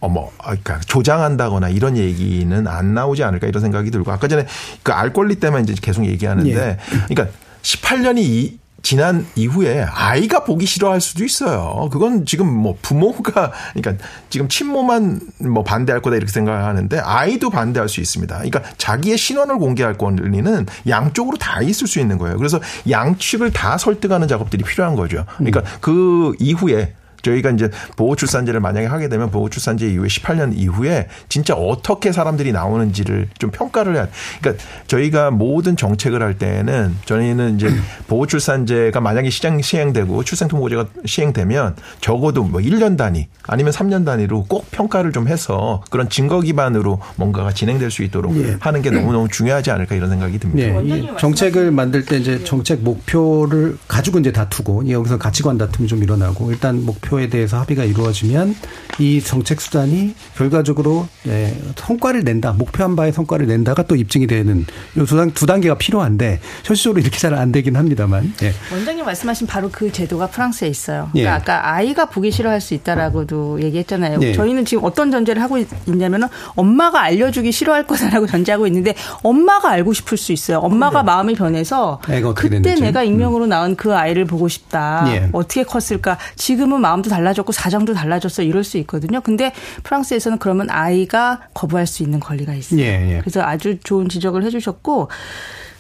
[0.00, 4.46] 어머, 아, 그러니까 조장한다거나 이런 얘기는 안 나오지 않을까 이런 생각이 들고 아까 전에
[4.82, 6.78] 그 알 권리 때문에 이제 계속 얘기하는데 예.
[7.08, 11.88] 그러니까 18년이 이, 지난 이후에 아이가 보기 싫어할 수도 있어요.
[11.90, 18.00] 그건 지금 뭐 부모가 그러니까 지금 친모만 뭐 반대할 거다 이렇게 생각하는데 아이도 반대할 수
[18.00, 18.36] 있습니다.
[18.36, 22.36] 그러니까 자기의 신원을 공개할 권리는 양쪽으로 다 있을 수 있는 거예요.
[22.36, 25.24] 그래서 양측을 다 설득하는 작업들이 필요한 거죠.
[25.38, 26.94] 그러니까 그 이후에
[27.26, 33.50] 저희가 이제 보호출산제를 만약에 하게 되면 보호출산제 이후에 18년 이후에 진짜 어떻게 사람들이 나오는지를 좀
[33.50, 34.08] 평가를 해야.
[34.40, 37.70] 그러니까 저희가 모든 정책을 할 때에는 저희는 이제
[38.08, 45.12] 보호출산제가 만약에 시장 시행되고 출생통보제가 시행되면 적어도 뭐 1년 단위 아니면 3년 단위로 꼭 평가를
[45.12, 48.56] 좀 해서 그런 증거 기반으로 뭔가가 진행될 수 있도록 예.
[48.60, 50.80] 하는 게 너무너무 중요하지 않을까 이런 생각이 듭니다.
[50.80, 56.02] 네, 이 정책을 만들 때 이제 정책 목표를 가지고 이제 다투고 여기서 가치관 다툼이 좀
[56.02, 58.54] 일어나고 일단 목표 에 대해서 합의가 이루어지면
[58.98, 65.16] 이 정책 수단이 결과적으로 예, 성과를 낸다, 목표한 바의 성과를 낸다가 또 입증이 되는 요두
[65.16, 68.32] 단- 단계가 필요한데 현실적으로 이렇게 잘 안 되긴 합니다만.
[68.42, 68.52] 예.
[68.72, 71.10] 원장님 말씀하신 바로 그 제도가 프랑스에 있어요.
[71.14, 71.22] 예.
[71.22, 74.18] 그러니까 아까 아이가 보기 싫어할 수 있다라고도 얘기했잖아요.
[74.18, 74.32] 네.
[74.32, 79.92] 저희는 지금 어떤 전제를 하고 있- 있냐면은 엄마가 알려주기 싫어할 거다라고 전제하고 있는데 엄마가 알고
[79.92, 80.58] 싶을 수 있어요.
[80.58, 82.00] 엄마가 마음이 변해서
[82.34, 82.82] 그때 됐는지.
[82.82, 85.04] 내가 익명으로 낳은 그 아이를 보고 싶다.
[85.08, 85.28] 예.
[85.32, 86.18] 어떻게 컸을까?
[86.36, 88.42] 지금은 마음 도 달라졌고 사정도 달라졌어.
[88.42, 89.20] 이럴 수 있거든요.
[89.20, 89.52] 근데
[89.84, 92.80] 프랑스에서는 그러면 아이가 거부할 수 있는 권리가 있어요.
[92.80, 93.20] 예, 예.
[93.20, 95.08] 그래서 아주 좋은 지적을 해주셨고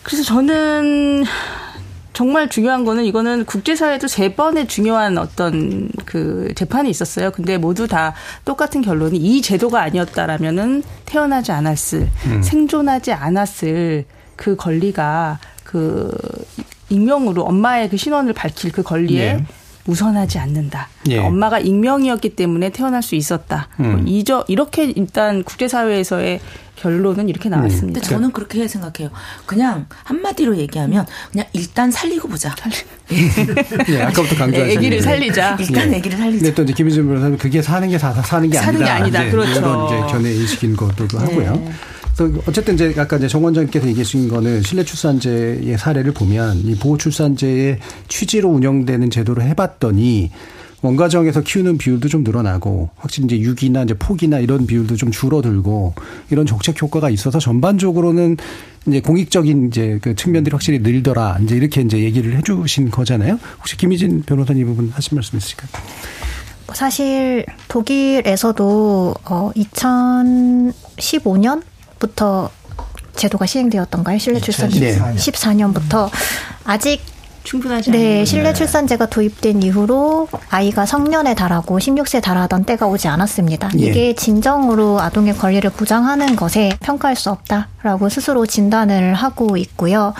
[0.02, 1.24] 그래서 저는
[2.12, 7.30] 정말 중요한 거는 이거는 국제사회도 세 번의 중요한 어떤 그 재판이 있었어요.
[7.30, 8.14] 근데 모두 다
[8.46, 12.42] 똑같은 결론이 이 제도가 아니었다라면은 태어나지 않았을, 음.
[12.42, 16.10] 생존하지 않았을 그 권리가 그
[16.88, 19.44] 익명으로 엄마의 그 신원을 밝힐 그 권리에 예.
[19.86, 20.88] 우선하지 않는다.
[21.08, 21.18] 예.
[21.18, 23.68] 엄마가 익명이었기 때문에 태어날 수 있었다.
[23.80, 23.92] 음.
[23.92, 26.40] 뭐 이저 이렇게 일단 국제사회에서의
[26.76, 28.00] 결론은 이렇게 나왔습니다.
[28.00, 29.10] 근데 저는 그렇게 생각해요.
[29.46, 32.54] 그냥 한마디로 얘기하면 그냥 일단 살리고 보자.
[33.88, 35.02] 예, 아까부터 강조하시는 네, 애기를 게.
[35.02, 35.56] 살리자.
[35.58, 36.38] 일단 애기를 살리자.
[36.42, 39.20] 근데 또 이제 김희준 변호사님 그게 사는 게 사, 사는 게 사는 게 아니다.
[39.20, 39.22] 아니다.
[39.22, 39.58] 이제 그렇죠.
[39.60, 41.52] 이런 이제 견해 인식인 것도 하고요.
[41.54, 41.72] 그래서
[42.46, 47.78] 어쨌든 이제 아까 이제 정 원장님께서 얘기하신 거는 실내 출산제의 사례를 보면 이 보호 출산제의
[48.08, 50.30] 취지로 운영되는 제도를 해봤더니
[50.82, 55.94] 원가정에서 키우는 비율도 좀 늘어나고 확실히 이제 육이나 이제 폭이나 이런 비율도 좀 줄어들고
[56.30, 58.36] 이런 정책 효과가 있어서 전반적으로는
[58.86, 61.38] 이제 공익적인 이제 그 측면들이 확실히 늘더라.
[61.42, 63.38] 이제 이렇게 이제 얘기를 해주신 거잖아요.
[63.58, 65.70] 혹시 김희진 변호사님 이 부분 하신 말씀 있으실까요?
[66.72, 71.62] 사실 독일에서도 어 2015년
[71.98, 72.50] 부터
[73.14, 74.18] 제도가 시행되었던가요?
[74.18, 74.98] 실내 출산제 네.
[75.16, 76.10] 14년부터
[76.64, 77.00] 아직
[77.46, 83.70] 충분하지 네, 실내 출산제가 도입된 이후로 아이가 성년에 달하고 16세에 달하던 때가 오지 않았습니다.
[83.78, 83.86] 예.
[83.86, 90.12] 이게 진정으로 아동의 권리를 보장하는 것에 평가할 수 없다라고 스스로 진단을 하고 있고요.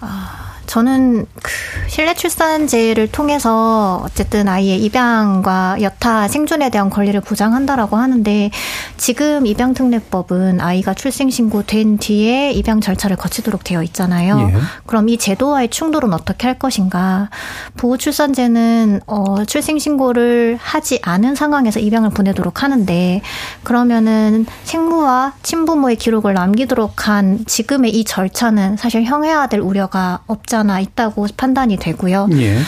[0.00, 0.43] 아,
[0.74, 1.52] 저는 그
[1.86, 8.50] 실내 출산제를 통해서 어쨌든 아이의 입양과 여타 생존에 대한 권리를 보장한다라고 하는데
[8.96, 14.50] 지금 입양특례법은 아이가 출생신고 된 뒤에 입양 절차를 거치도록 되어 있잖아요.
[14.52, 14.60] 예.
[14.86, 17.30] 그럼 이 제도와의 충돌은 어떻게 할 것인가?
[17.76, 23.22] 보호출산제는 어, 출생신고를 하지 않은 상황에서 입양을 보내도록 하는데
[23.62, 31.76] 그러면은 생무와 친부모의 기록을 남기도록 한 지금의 이 절차는 사실 형해화될 우려가 없잖아 있다고 판단이
[31.76, 32.28] 되고요.
[32.32, 32.58] 예.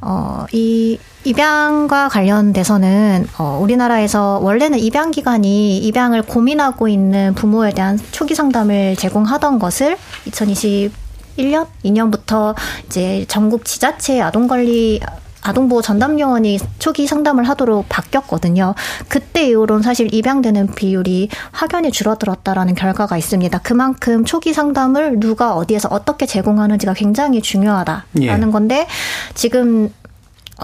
[0.00, 8.34] 어, 이 입양과 관련돼서는 어, 우리나라에서 원래는 입양 기관이 입양을 고민하고 있는 부모에 대한 초기
[8.34, 9.96] 상담을 제공하던 것을
[10.26, 15.00] 2021년 2년부터 이제 전국 지자체 아동 관리
[15.42, 18.74] 아동보호 전담요원이 초기 상담을 하도록 바뀌었거든요.
[19.08, 23.58] 그때 이후로는 사실 입양되는 비율이 확연히 줄어들었다라는 결과가 있습니다.
[23.58, 28.50] 그만큼 초기 상담을 누가 어디에서 어떻게 제공하는지가 굉장히 중요하다라는 예.
[28.52, 28.86] 건데
[29.34, 29.90] 지금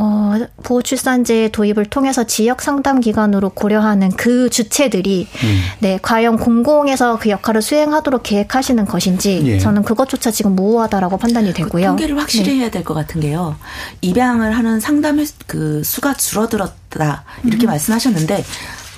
[0.00, 5.60] 어, 보호출산제 도입을 통해서 지역 상담 기관으로 고려하는 그 주체들이 음.
[5.80, 9.58] 네 과연 공공에서 그 역할을 수행하도록 계획하시는 것인지 예.
[9.58, 11.86] 저는 그것조차 지금 모호하다라고 판단이 되고요.
[11.88, 12.60] 통계를 확실히 네.
[12.60, 13.56] 해야 될 것 같은 게요.
[14.02, 17.68] 입양을 하는 상담 횟- 그 수가 줄어들었다 이렇게 음.
[17.68, 18.44] 말씀하셨는데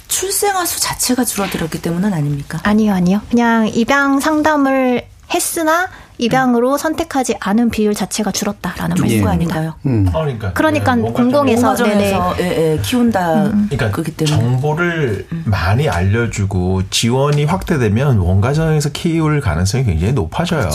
[0.09, 2.59] 출생아 수 자체가 줄어들었기 때문은 아닙니까?
[2.65, 3.21] 아니요, 아니요.
[3.31, 5.89] 그냥 입양 상담을 했으나
[6.21, 9.01] 입양으로 선택하지 않은 비율 자체가 줄었다라는 예.
[9.01, 9.31] 거 말씀입니다.
[9.31, 9.75] 아닌가요?
[9.87, 10.07] 음.
[10.11, 10.53] 그러니까.
[10.53, 17.45] 그러니까 네, 뭔가 공공에서 공가정에서 예, 예, 키운다 그러니까 그렇기 때문에 정보를 많이 알려주고 지원이
[17.45, 20.71] 확대되면 원가정에서 키울 가능성이 굉장히 높아져요.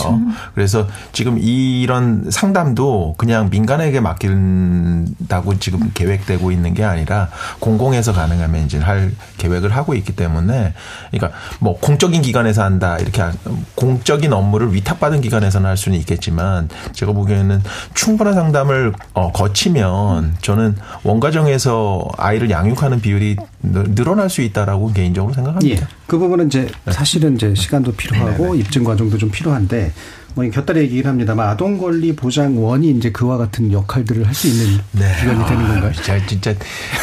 [0.54, 7.28] 그래서 지금 이런 상담도 그냥 민간에게 맡긴다고 지금 계획되고 있는 게 아니라
[7.60, 10.74] 공공에서 가능하면 이제 할 계획을 하고 있기 때문에
[11.10, 13.32] 그러니까 뭐 공적인 기관에서 한다 이렇게 하-
[13.74, 17.62] 공적인 업무를 위탁받은 기관에서는 할 수는 있겠지만 제가 보기에는
[17.94, 25.32] 충분한 상담을 어, 거치면 저는 원가정에서 아이를 양육하는 비율이 늘- 늘어날 수 있다 라고 개인적으로
[25.32, 25.82] 생각합니다.
[25.82, 25.88] 예.
[26.06, 28.58] 그 부분은 이제 사실은 이제 시간도 필요하고 네네.
[28.58, 29.92] 입증 과정도 좀 필요한데
[30.34, 35.46] 뭐 곁다리 얘기를 합니다만 아동 권리 보장원이 이제 그와 같은 역할들을 할 수 있는 기관이
[35.46, 35.86] 되는 건가요?
[35.96, 36.54] 아, 제가 진짜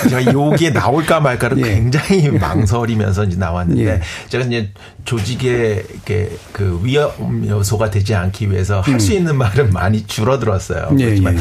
[0.07, 1.74] 제가 여기에 나올까 말까를 예.
[1.74, 4.01] 굉장히 망설이면서 이제 나왔는데 예.
[4.30, 4.70] 제가 이제
[5.06, 5.86] 조직의
[6.51, 10.89] 그 위험 요소가 되지 않기 위해서 할수 있는 말은 많이 줄어들었어요.
[10.91, 10.99] 음.
[10.99, 11.39] 예, 그렇지만 예.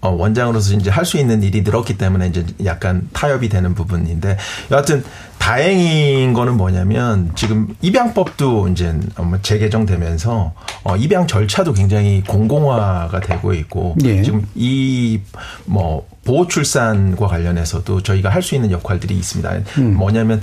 [0.00, 4.36] 어, 원장으로서 이제 할 수 있는 일이 늘었기 때문에 이제 약간 타협이 되는 부분인데
[4.70, 5.02] 여하튼
[5.38, 10.52] 다행인 거는 뭐냐면 지금 입양법도 이제 뭐 재개정되면서
[10.84, 14.22] 어, 입양 절차도 굉장히 공공화가 되고 있고 예.
[14.22, 15.20] 지금 이
[15.64, 19.50] 뭐 보호 출산과 관련해서도 저희가 할 수 있는 역할들이 있습니다.
[19.78, 19.94] 음.
[19.94, 20.42] 뭐냐면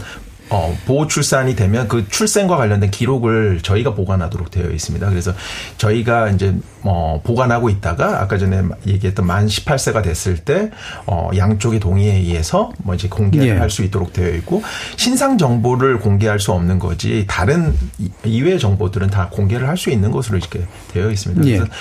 [0.49, 5.09] 어, 보호 출산이 되면 그 출생과 관련된 기록을 저희가 보관하도록 되어 있습니다.
[5.09, 5.33] 그래서
[5.77, 6.55] 저희가 이제
[6.87, 10.69] 어, 보관하고 있다가 아까 전에 얘기했던 만 18세가 됐을 때
[11.07, 13.51] 어, 양쪽의 동의에 의해서 뭐 이제 공개를 예.
[13.57, 14.61] 할수 있도록 되어 있고
[14.95, 20.09] 신상 정보를 공개할 수 없는 거지 다른 이- 이외의 정보들은 다 공개를 할 수 있는
[20.11, 20.61] 것으로 이렇게
[20.93, 21.43] 되어 있습니다.
[21.47, 21.57] 예.
[21.57, 21.71] 그래서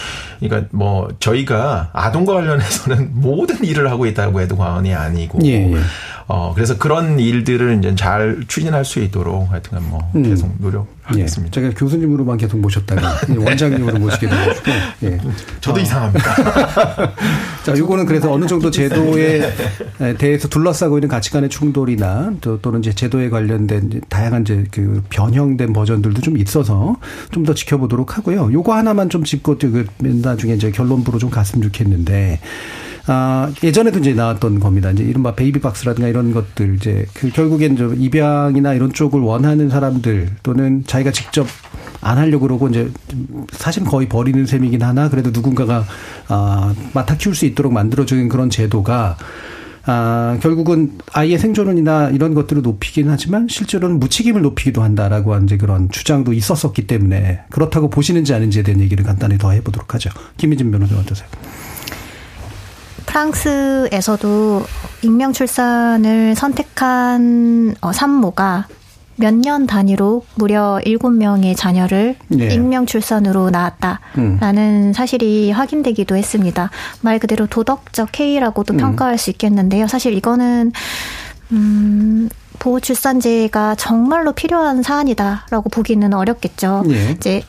[0.40, 5.76] 그러니까 뭐 저희가 아동과 관련해서는 모든 일을 하고 있다고 해도 과언이 아니고 예, 예.
[6.26, 10.22] 어 그래서 그런 일들을 이제 잘 추진할 수 있도록 하여튼간 뭐 음.
[10.24, 10.52] 계속 예.
[10.62, 11.52] 노력 하겠습니다.
[11.52, 14.70] 제가 교수님으로만 계속 모셨다가 원장님으로 모시게 돼가지고.
[15.04, 15.20] 예.
[15.60, 15.82] 저도 어.
[15.82, 17.14] 이상합니다.
[17.64, 19.52] 자, 요거는 그래서 어느 정도 제도에
[20.18, 26.20] 대해서 둘러싸고 있는 가치관의 충돌이나 또, 또는 이제 제도에 관련된 다양한 이제 그 변형된 버전들도
[26.20, 26.96] 좀 있어서
[27.30, 28.50] 좀 더 지켜보도록 하고요.
[28.52, 32.40] 요거 하나만 좀 짚고 그 나중에 이제 결론부로 좀 갔으면 좋겠는데.
[33.06, 34.90] 아, 예전에도 이제 나왔던 겁니다.
[34.90, 40.84] 이제 이른바 베이비박스라든가 이런 것들, 이제 그 결국엔 좀 입양이나 이런 쪽을 원하는 사람들 또는
[40.86, 41.46] 자기가 직접
[42.00, 42.90] 안 하려고 그러고 이제
[43.52, 45.84] 사실 거의 버리는 셈이긴 하나 그래도 누군가가
[46.28, 49.16] 아, 맡아 키울 수 있도록 만들어주는 그런 제도가
[49.86, 55.90] 아, 결국은 아이의 생존원이나 이런 것들을 높이긴 하지만 실제로는 무책임을 높이기도 한다라고 한 이제 그런
[55.90, 60.10] 주장도 있었었기 때문에 그렇다고 보시는지 아닌지에 대한 얘기를 간단히 더 해보도록 하죠.
[60.38, 61.28] 김희진 변호사 어떠세요?
[63.14, 64.64] 프랑스에서도
[65.02, 68.66] 익명 출산을 선택한 어, 산모가
[69.16, 72.48] 몇 년 단위로 무려 7명의 자녀를 예.
[72.48, 76.70] 익명 출산으로 낳았다라는 사실이 확인되기도 했습니다.
[77.00, 79.86] 말 그대로 도덕적 해이라고도 평가할 수 있겠는데요.
[79.86, 80.72] 사실 이거는
[81.52, 86.82] 음 보호 출산제가 정말로 필요한 사안이다라고 보기는 어렵겠죠.
[86.88, 87.10] 예.
[87.12, 87.42] 이제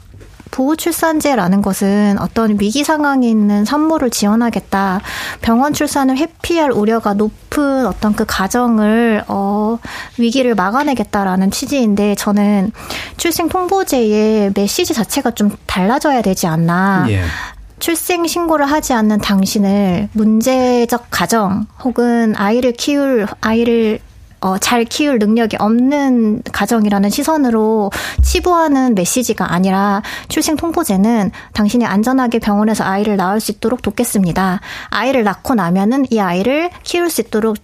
[0.56, 5.02] 보호 출산제라는 것은 어떤 위기 상황에 있는 산모를 지원하겠다.
[5.42, 9.78] 병원 출산을 회피할 우려가 높은 어떤 그 가정을 어
[10.18, 12.72] 위기를 막아내겠다라는 취지인데 저는
[13.18, 17.06] 출생 통보제의 메시지 자체가 좀 달라져야 되지 않나.
[17.10, 17.24] 예.
[17.80, 24.00] 출생 신고를 하지 않는 당신을 문제적 가정 혹은 아이를 키울 아이를
[24.42, 27.92] 어, 잘 키울 능력이 없는 가정이라는 시선으로
[28.24, 34.60] 치부하는 메시지가 아니라 출생 통보제는 당신이 안전하게 병원에서 아이를 낳을 수 있도록 돕겠습니다.
[34.90, 37.58] 아이를 낳고 나면은 이 아이를 키울 수 있도록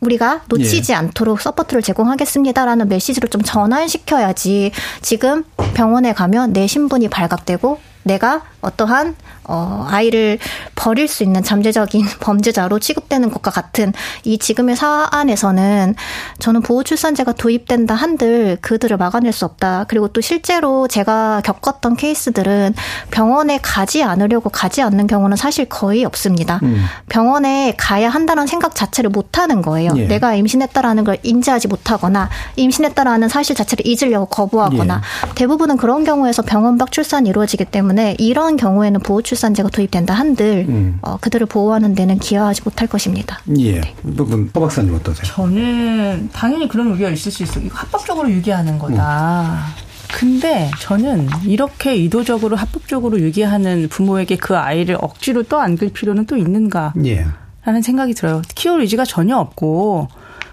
[0.00, 4.70] 우리가 놓치지 않도록 support를 제공하겠습니다라는 메시지를 좀 전환시켜야지
[5.02, 5.44] 지금
[5.74, 9.16] 병원에 가면 내 신분이 발각되고 내가 어떠한
[9.50, 10.38] 어, 아이를
[10.74, 13.94] 버릴 수 있는 잠재적인 범죄자로 취급되는 것과 같은
[14.24, 15.94] 이 지금의 사안에서는
[16.38, 19.86] 저는 보호출산제가 도입된다 한들 그들을 막아낼 수 없다.
[19.88, 22.74] 그리고 또 실제로 제가 겪었던 케이스들은
[23.10, 26.60] 병원에 가지 않으려고 가지 않는 경우는 사실 거의 없습니다.
[27.08, 29.92] 병원에 가야 한다는 생각 자체를 못 하는 거예요.
[29.96, 30.06] 예.
[30.06, 35.00] 내가 임신했다라는 걸 인지하지 못하거나 임신했다라는 사실 자체를 잊으려고 거부하거나
[35.36, 37.87] 대부분은 그런 경우에서 병원 밖 출산이 이루어지기 때문에
[38.18, 40.98] 이런 경우에는 보호출산제가 도입된다 한들 음.
[41.02, 43.40] 어, 그들을 보호하는 데는 기여하지 못할 것입니다.
[43.58, 43.80] 예.
[44.02, 45.24] 부분 허 박사님 어떠세요?
[45.24, 47.64] 저는 당연히 그런 우려가 있을 수 있어요.
[47.64, 49.64] 이거 합법적으로 유기하는 거다.
[50.12, 56.94] 근데 저는 이렇게 의도적으로 합법적으로 유기하는 부모에게 그 아이를 억지로 떠안길 필요는 또 있는가?
[57.04, 57.26] 예.
[57.64, 58.42] 라는 생각이 들어요.
[58.54, 60.08] 키울 의지가 전혀 없고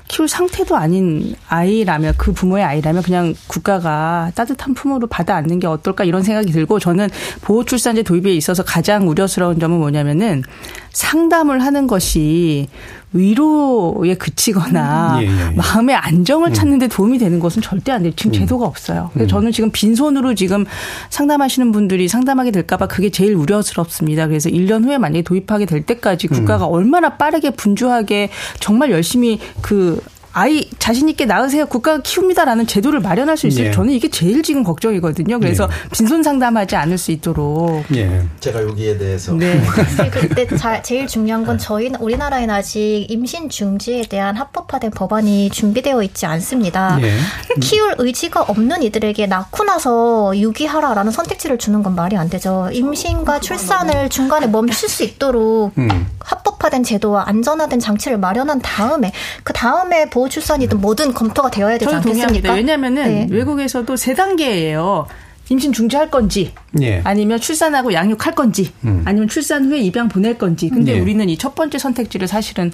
[0.08, 6.04] 키울 상태도 아닌 아이라면 그 부모의 아이라면 그냥 국가가 따뜻한 품으로 받아 안는 게 어떨까
[6.04, 7.10] 이런 생각이 들고 저는
[7.42, 10.44] 보호출산제 도입에 있어서 가장 우려스러운 점은 뭐냐면은
[10.92, 12.68] 상담을 하는 것이
[13.16, 15.56] 위로에 그치거나 예, 예, 예.
[15.56, 18.12] 마음의 안정을 찾는 데 도움이 되는 것은 절대 안 돼요.
[18.16, 19.10] 지금 제도가 없어요.
[19.14, 20.66] 그래서 저는 지금 빈손으로 지금
[21.10, 24.28] 상담하시는 분들이 상담하게 될까 봐 그게 제일 우려스럽습니다.
[24.28, 30.02] 그래서 1년 후에 만약에 도입하게 될 때까지 국가가 얼마나 빠르게 분주하게 정말 열심히 그
[30.38, 31.66] 아이 자신 있게 낳으세요.
[31.66, 33.68] 국가가 키웁니다라는 제도를 마련할 수 있어요.
[33.68, 33.72] 예.
[33.72, 35.40] 저는 이게 제일 지금 걱정이거든요.
[35.40, 37.86] 그래서 빈손 상담하지 않을 수 있도록.
[37.96, 38.22] 예.
[38.42, 39.62] 제가 여기에 대해서 네.
[40.60, 47.00] 자- 제일 중요한 건 저희는 우리나라에는 아직 임신 중지에 대한 합법화된 법안이 준비되어 있지 않습니다.
[47.02, 47.18] 예.
[47.62, 52.68] 키울 의지가 없는 이들에게 낳고 나서 유기하라라는 선택지를 주는 건 말이 안 되죠.
[52.74, 56.08] 임신과 출산을 중간에 멈출 수 있도록 음.
[56.20, 59.14] 합법화된 제도와 안전화된 장치를 마련한 다음에
[59.46, 62.50] 그 다음에 보호 출산이든 뭐든 검토가 되어야 되지 저는 동의합니다.
[62.50, 62.54] 않겠습니까?
[62.56, 63.28] 왜냐면은 네.
[63.30, 65.06] 외국에서도 세 단계예요.
[65.50, 67.02] 임신 중지할 건지 예.
[67.04, 68.72] 아니면 출산하고 양육할 건지
[69.06, 71.00] 아니면 출산 후에 입양 보낼 건지 근데 예.
[71.00, 72.72] 우리는 이 첫 번째 선택지를 사실은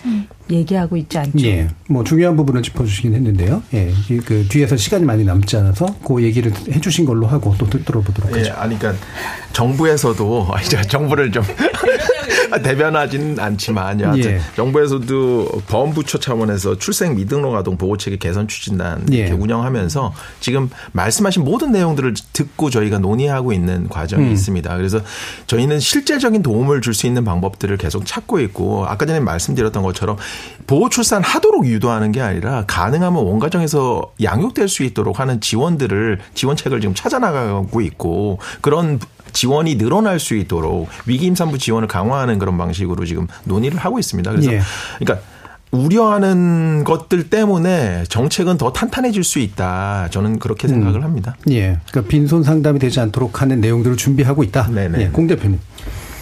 [0.52, 1.45] 얘기하고 있지 않죠.
[1.47, 1.68] 예.
[1.89, 3.64] 뭐 중요한 부분을 짚어주시긴 했는데요.
[3.74, 3.93] 예.
[4.10, 8.54] 이그 뒤에서 시간이 많이 남지 않아서 그 얘기를 해주신 걸로 하고 또 들어보도록 예, 하죠.
[8.58, 9.04] 아니, 그러니까
[9.54, 11.43] 정부에서도 이제 정부를 좀
[12.64, 14.41] 대변하지는 않지만 여하튼 예.
[14.56, 19.18] 정부에서도 보건부처 차원에서 출생 미등록 아동 보호 체계 개선 추진단 예.
[19.20, 24.32] 이렇게 운영하면서 지금 말씀하신 모든 내용들을 듣고 저희가 논의하고 있는 과정이 음.
[24.32, 24.76] 있습니다.
[24.78, 25.02] 그래서
[25.47, 30.18] 저희는 실질적인 도움을 줄 수 있는 방법들을 계속 찾고 있고 아까 전에 말씀드렸던 것처럼
[30.68, 36.82] 보호 출산 하도록 유도하는 게 아니라 가능하면 원 가정에서 양육될 수 있도록 하는 지원들을 지원책을
[36.82, 39.00] 지금 찾아나가고 있고 그런
[39.34, 44.32] 지원이 늘어날 수 있도록 위기 임산부 지원을 강화하는 그런 방식으로 지금 논의를 하고 있습니다.
[44.32, 44.62] 그래서 예.
[45.00, 45.26] 그러니까
[45.72, 50.10] 우려하는 것들 때문에 정책은 더 탄탄해질 수 있다.
[50.12, 51.36] 저는 그렇게 생각을 합니다.
[51.50, 51.80] 예.
[51.89, 54.68] 그러니까 빈손 상담이 되지 않도록 하는 내용들을 준비하고 있다.
[54.68, 55.02] 네네.
[55.02, 55.08] 예.
[55.08, 55.60] 공 대표님.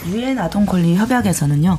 [0.08, 1.78] 유엔 아동 권리 협약에서는요.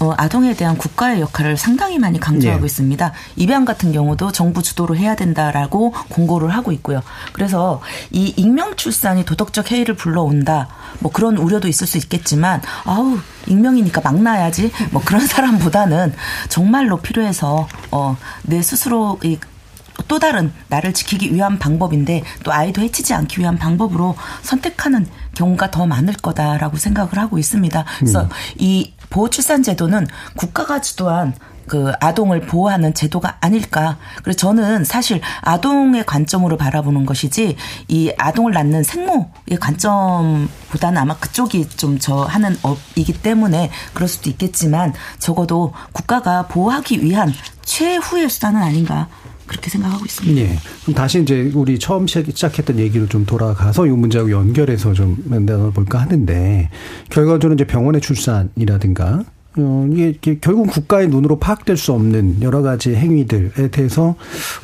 [0.00, 2.66] 어, 아동에 대한 국가의 역할을 상당히 많이 강조하고 예.
[2.66, 3.12] 있습니다.
[3.36, 7.02] 입양 같은 경우도 정부 주도로 해야 된다라고 공고를 하고 있고요.
[7.32, 7.80] 그래서
[8.10, 10.68] 이 익명 출산이 도덕적 해이를 불러온다.
[11.00, 16.14] 뭐 그런 우려도 있을 수 있겠지만 아우 익명이니까 막 나야지 뭐 그런 사람보다는
[16.48, 23.40] 정말로 필요해서 어, 내 스스로 이또 다른 나를 지키기 위한 방법인데 또 아이도 해치지 않기
[23.40, 25.06] 위한 방법으로 선택하는
[25.36, 27.84] 경우가 더 많을 거다라고 생각을 하고 있습니다.
[27.98, 30.06] 그래서 이 보호 출산 제도는
[30.36, 31.34] 국가가 주도한
[31.66, 33.98] 그 아동을 보호하는 제도가 아닐까.
[34.22, 37.56] 그래서 저는 사실 아동의 관점으로 바라보는 것이지
[37.88, 44.92] 이 아동을 낳는 생모의 관점보다는 아마 그쪽이 좀 저 하는 업이기 때문에 그럴 수도 있겠지만
[45.18, 47.32] 적어도 국가가 보호하기 위한
[47.64, 49.08] 최후의 수단은 아닌가.
[49.46, 50.40] 그렇게 생각하고 있습니다.
[50.40, 50.58] 예.
[50.82, 56.68] 그럼 다시 이제 우리 처음 시작했던 얘기로 좀 돌아가서 이 문제하고 연결해서 좀 나눠볼까 하는데
[57.10, 59.24] 결과적으로 이제 병원의 출산이라든가
[59.58, 64.14] 어, 이게 결국 국가의 눈으로 파악될 수 없는 여러 가지 행위들에 대해서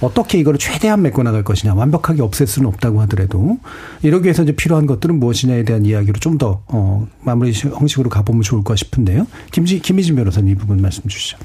[0.03, 3.57] 어떻게 이거를 최대한 메꿔 나갈 것이냐 완벽하게 없앨 수는 없다고 하더라도
[4.03, 8.77] 이러기 위해서 이제 필요한 것들은 무엇이냐에 대한 이야기로 좀 더 어, 마무리 형식으로 가보면 좋을까
[8.77, 9.27] 싶은데요.
[9.51, 11.39] 김지 김희진 변호사님 이 부분 말씀 주시죠.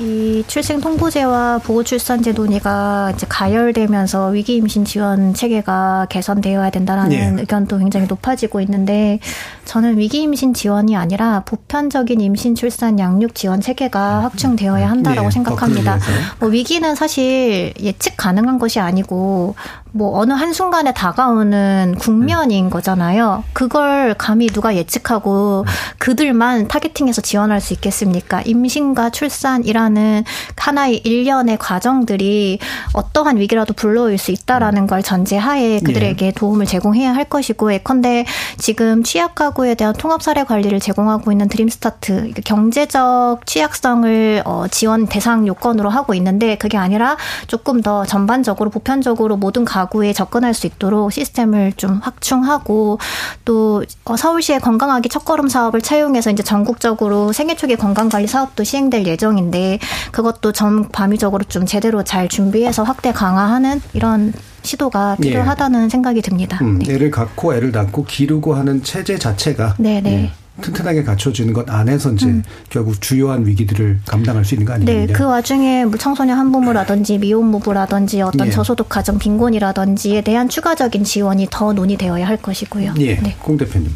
[0.00, 7.40] 이 출생 통보제와 보호 출산제 논의가 이제 가열되면서 위기 임신 지원 체계가 개선되어야 된다라는 네.
[7.40, 9.20] 의견도 굉장히 높아지고 있는데
[9.64, 15.32] 저는 위기 임신 지원이 아니라 보편적인 임신 출산 양육 지원 체계가 확충되어야 한다라고 네.
[15.32, 15.98] 생각합니다.
[16.40, 19.54] 뭐 위기는 사실 예측 가능한 것이 아니고
[19.92, 23.44] 뭐 어느 한 순간에 다가오는 국면인 거잖아요.
[23.52, 25.64] 그걸 감히 누가 예측하고
[25.98, 28.42] 그들만 타겟팅해서 지원할 수 있겠습니까?
[28.42, 30.24] 임신과 출산이 라는
[30.56, 32.58] 하나의 일련의 과정들이
[32.94, 36.32] 어떠한 위기라도 불러올 수 있다라는 걸 전제하에 그들에게 예.
[36.32, 38.24] 도움을 제공해야 할 것이고 예컨대
[38.56, 45.46] 지금 취약 가구에 대한 통합 사례 관리를 제공하고 있는 드림스타트 경제적 취약성을 어, 지원 대상
[45.46, 51.12] 요건으로 하고 있는데 그게 아니라 조금 더 전반적으로 보편적으로 모든 가 가구에 접근할 수 있도록
[51.12, 52.98] 시스템을 좀 확충하고
[53.44, 59.06] 또 어, 서울시의 건강하기 첫걸음 사업을 차용해서 이제 전국적으로 생애 초기 건강 관리 사업도 시행될
[59.06, 59.73] 예정인데
[60.12, 65.28] 그것도 전 범위적으로 좀 제대로 잘 준비해서 확대 강화하는 이런 시도가 예.
[65.28, 65.88] 필요하다는 예.
[65.88, 66.58] 생각이 듭니다.
[66.62, 66.94] 음, 네.
[66.94, 70.00] 애를 갖고 애를 낳고 기르고 하는 체제 자체가 네네.
[70.02, 70.24] 네.
[70.24, 70.44] 예.
[70.60, 72.42] 튼튼하게 갖춰지는 것 안에서 이제 음.
[72.70, 75.06] 결국 주요한 위기들을 감당할 수 있는 거 아니겠냐.
[75.06, 78.50] 네, 그 와중에 뭐 청소년 한부모라든지 미혼부부라든지 어떤 예.
[78.52, 82.94] 저소득 가정 빈곤이라든지에 대한 추가적인 지원이 더 논의되어야 할 것이고요.
[82.98, 83.36] 예, 네.
[83.40, 83.90] 공 대표님.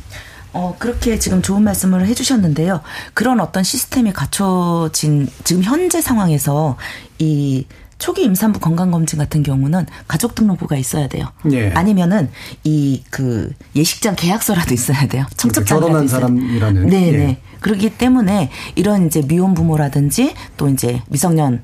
[0.53, 2.81] 어, 그렇게 지금 좋은 말씀을 해주셨는데요.
[3.15, 6.77] 그런 어떤 시스템이 갖춰진 지금 현재 상황에서
[7.19, 7.67] 이
[7.99, 11.27] 초기 임산부 건강검진 같은 경우는 가족 등록부가 있어야 돼요.
[11.51, 11.71] 예.
[11.73, 12.31] 아니면은
[12.65, 15.27] 이 그 예식장 계약서라도 있어야 돼요.
[15.37, 16.87] 청첩장 결혼한 사람이라는.
[16.87, 17.07] 네네.
[17.07, 17.17] 예.
[17.17, 17.43] 네.
[17.61, 21.63] 그렇기 때문에 이런 이제 미혼 부모라든지 또 이제 미성년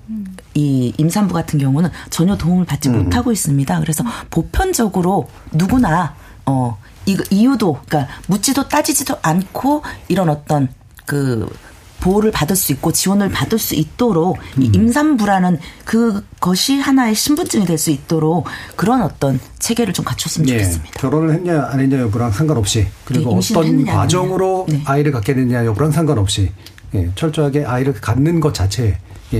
[0.54, 3.04] 이 임산부 같은 경우는 전혀 도움을 받지 음.
[3.04, 3.78] 못하고 있습니다.
[3.80, 6.14] 그래서 보편적으로 누구나
[6.46, 6.76] 어
[7.06, 10.68] 이거 이유도 그러니까 묻지도 따지지도 않고 이런 어떤
[11.06, 11.48] 그
[12.00, 14.62] 보호를 받을 수 있고 지원을 받을 수 있도록 음.
[14.62, 18.46] 이 임산부라는 그것이 하나의 신분증이 될 수 있도록
[18.76, 20.52] 그런 어떤 체계를 좀 갖췄으면 네.
[20.52, 21.00] 좋겠습니다.
[21.00, 24.82] 결혼을 했냐 안 했냐 여부랑 상관없이 그리고 네, 어떤 과정으로 네.
[24.84, 26.50] 아이를 갖게 됐냐 여부랑 상관없이
[26.94, 28.98] 예, 철저하게 아이를 갖는 것 자체에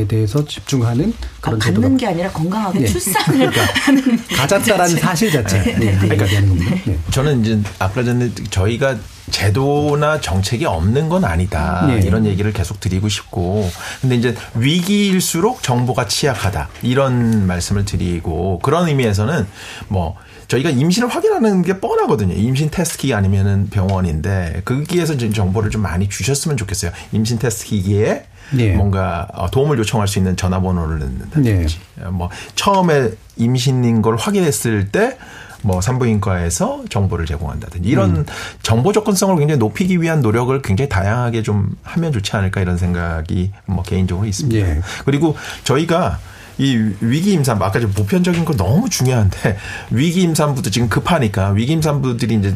[0.09, 2.87] 대해서 집중하는 그런 아, 갖는 게 아니라 건강하게 네.
[2.87, 5.79] 출산을 그러니까 하는 가졌다라는 사실 자체 네.
[5.79, 5.99] 네.
[5.99, 6.77] 그러니까 되는 겁니다.
[6.85, 6.99] 네.
[7.11, 8.97] 저는 이제 아까 전에 저희가
[9.31, 11.87] 제도나 정책이 없는 건 아니다.
[11.87, 12.01] 네.
[12.01, 13.71] 이런 얘기를 계속 드리고 싶고.
[14.01, 16.69] 근데 이제 위기일수록 정보가 취약하다.
[16.83, 19.47] 이런 말씀을 드리고 그런 의미에서는
[19.89, 20.17] 뭐
[20.49, 22.35] 저희가 임신을 확인하는 게 뻔하거든요.
[22.35, 26.93] 임신 테스트 기기 아니면은 병원인데 거기에서 좀 정보를 좀 많이 주셨으면 좋겠어요.
[27.13, 28.75] 임신 테스트 기기에 네.
[28.75, 32.05] 뭔가 어, 도움을 요청할 수 있는 전화번호를 넣는다든지 네.
[32.11, 38.27] 뭐 처음에 임신인 걸 확인했을 때뭐 산부인과에서 정보를 제공한다든지 이런 음.
[38.63, 43.83] 정보 접근성을 굉장히 높이기 위한 노력을 굉장히 다양하게 좀 하면 좋지 않을까 이런 생각이 뭐
[43.83, 44.69] 개인적으로 있습니다.
[44.69, 44.81] 예.
[45.05, 46.19] 그리고 저희가
[46.59, 49.57] 이 위기 임산부 아까 좀 보편적인 거 너무 중요한데
[49.91, 52.55] 위기 임산부도 지금 급하니까 위기 임산부들이 이제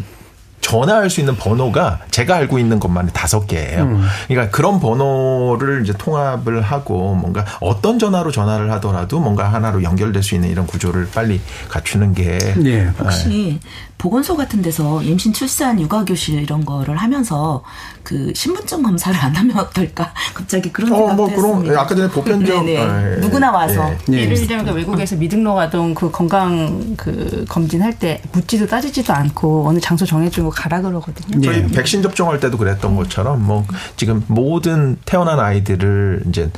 [0.68, 3.84] 전화할 수 있는 번호가 제가 알고 있는 것만 다섯 개예요.
[3.84, 4.06] 음.
[4.26, 10.34] 그러니까 그런 번호를 이제 통합을 하고 뭔가 어떤 전화로 전화를 하더라도 뭔가 하나로 연결될 수
[10.34, 11.40] 있는 이런 구조를 빨리
[11.70, 12.90] 갖추는 게 예.
[13.00, 13.58] 혹시
[13.98, 17.62] 보건소 같은 데서 임신 출산 육아 교실 이런 거를 하면서
[18.02, 20.12] 그 신분증 검사를 안 하면 어떨까?
[20.34, 21.62] 갑자기 그런 생각도 어, 뭐 했습니다.
[21.62, 22.80] 그럼 아까 전에 보편적 네, 네.
[22.80, 23.16] 아, 예.
[23.16, 24.22] 누구나 와서 예.
[24.22, 29.80] 예를 들면 그 외국에서 미등록 아동 그 건강 그 검진할 때 묻지도 따지지도 않고 어느
[29.80, 31.40] 장소 정해주고 가라 그러거든요.
[31.40, 31.68] 저희 네.
[31.72, 33.64] 백신 접종할 때도 그랬던 것처럼 뭐
[33.96, 36.50] 지금 모든 태어난 아이들을 이제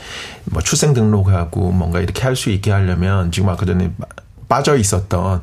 [0.45, 3.91] 뭐 출생 등록하고 뭔가 이렇게 할 수 있게 하려면 지금 아까 전에
[4.49, 5.43] 빠져 있었던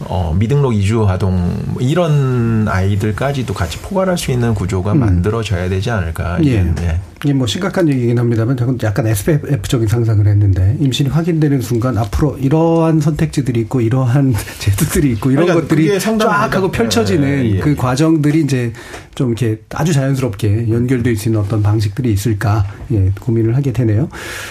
[0.00, 5.00] 어, 미등록 이주 아동 뭐 이런 아이들까지도 같이 포괄할 수 있는 구조가 음.
[5.00, 6.38] 만들어져야 되지 않을까.
[6.44, 6.62] 예.
[6.62, 7.00] 네.
[7.24, 13.00] 이게 뭐 심각한 얘기긴 합니다만 저는 약간 SPF적인 상상을 했는데 임신이 확인되는 순간 앞으로 이러한
[13.00, 17.60] 선택지들이 있고 이러한 제도들이 있고 이런 그러니까 것들이 쫙 하고 펼쳐지는 예, 예.
[17.60, 18.72] 그 과정들이 이제
[19.16, 24.08] 좀 이렇게 아주 자연스럽게 연결될 수 있는 어떤 방식들이 있을까 예, 고민을 하게 되네요.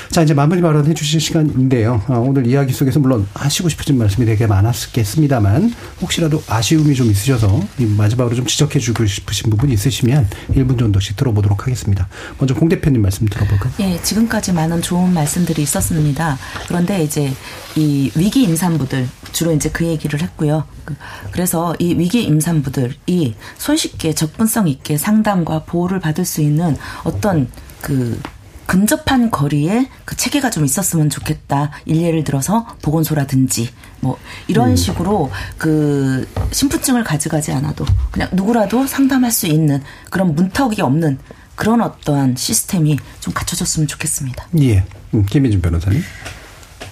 [0.10, 2.02] 자 이제 마무리 발언해 주실 시간인데요.
[2.08, 7.86] 아, 오늘 이야기 속에서 물론 하시고 싶으신 말씀이 되게 많았겠습니다만 혹시라도 아쉬움이 좀 있으셔서 이
[7.86, 12.10] 마지막으로 좀 지적해 주고 싶으신 부분이 있으시면 1분 정도씩 들어보도록 하겠습니다.
[12.38, 13.72] 먼저 공 대표님 말씀 들어볼까요?
[13.80, 16.38] 예, 지금까지 많은 좋은 말씀들이 있었습니다.
[16.68, 17.32] 그런데 이제
[17.76, 20.64] 이 위기 임산부들 주로 이제 그 얘기를 했고요.
[20.84, 20.96] 그-
[21.32, 27.48] 그래서 이 위기 임산부들이 손쉽게 접근성 있게 상담과 보호를 받을 수 있는 어떤
[27.82, 28.20] 그
[28.66, 31.72] 근접한 거리에 그 체계가 좀 있었으면 좋겠다.
[31.86, 33.70] 일례를 들어서 보건소라든지
[34.02, 41.18] 뭐 이런 식으로 그 신분증을 가져가지 않아도 그냥 누구라도 상담할 수 있는 그런 문턱이 없는
[41.58, 44.46] 그런 어떠한 시스템이 좀 갖춰졌으면 좋겠습니다.
[44.62, 44.86] 예.
[45.14, 46.02] 음, 김민준 변호사님.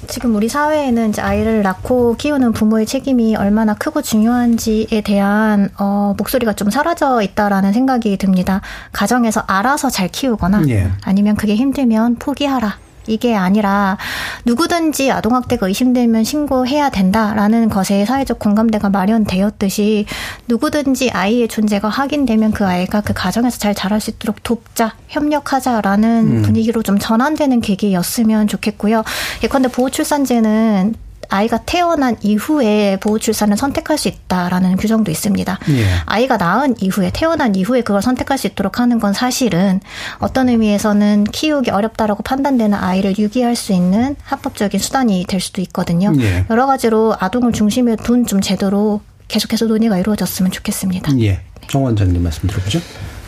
[0.07, 6.53] 지금 우리 사회에는 이제 아이를 낳고 키우는 부모의 책임이 얼마나 크고 중요한지에 대한 어, 목소리가
[6.53, 8.61] 좀 사라져 있다라는 생각이 듭니다.
[8.91, 10.91] 가정에서 알아서 잘 키우거나 예.
[11.03, 12.77] 아니면 그게 힘들면 포기하라.
[13.07, 13.97] 이게 아니라
[14.45, 20.05] 누구든지 아동학대가 의심되면 신고해야 된다라는 것에 사회적 공감대가 마련되었듯이
[20.47, 26.83] 누구든지 아이의 존재가 확인되면 그 아이가 그 가정에서 잘 자랄 수 있도록 돕자, 협력하자라는 분위기로
[26.83, 29.03] 좀 전환되는 계기였으면 좋겠고요.
[29.43, 35.59] 예컨대 보호출산제는 아이가 태어난 이후에 보호출산을 선택할 수 있다라는 규정도 있습니다.
[35.69, 35.85] 예.
[36.05, 39.81] 아이가 낳은 이후에 태어난 이후에 그걸 선택할 수 있도록 하는 건 사실은
[40.19, 46.13] 어떤 의미에서는 키우기 어렵다라고 판단되는 아이를 유기할 수 있는 합법적인 수단이 될 수도 있거든요.
[46.19, 46.45] 예.
[46.49, 51.19] 여러 가지로 아동을 중심에 둔 좀 제도로 계속해서 논의가 이루어졌으면 좋겠습니다.
[51.21, 51.41] 예.
[51.67, 52.79] 정 원장님 말씀 들어보죠.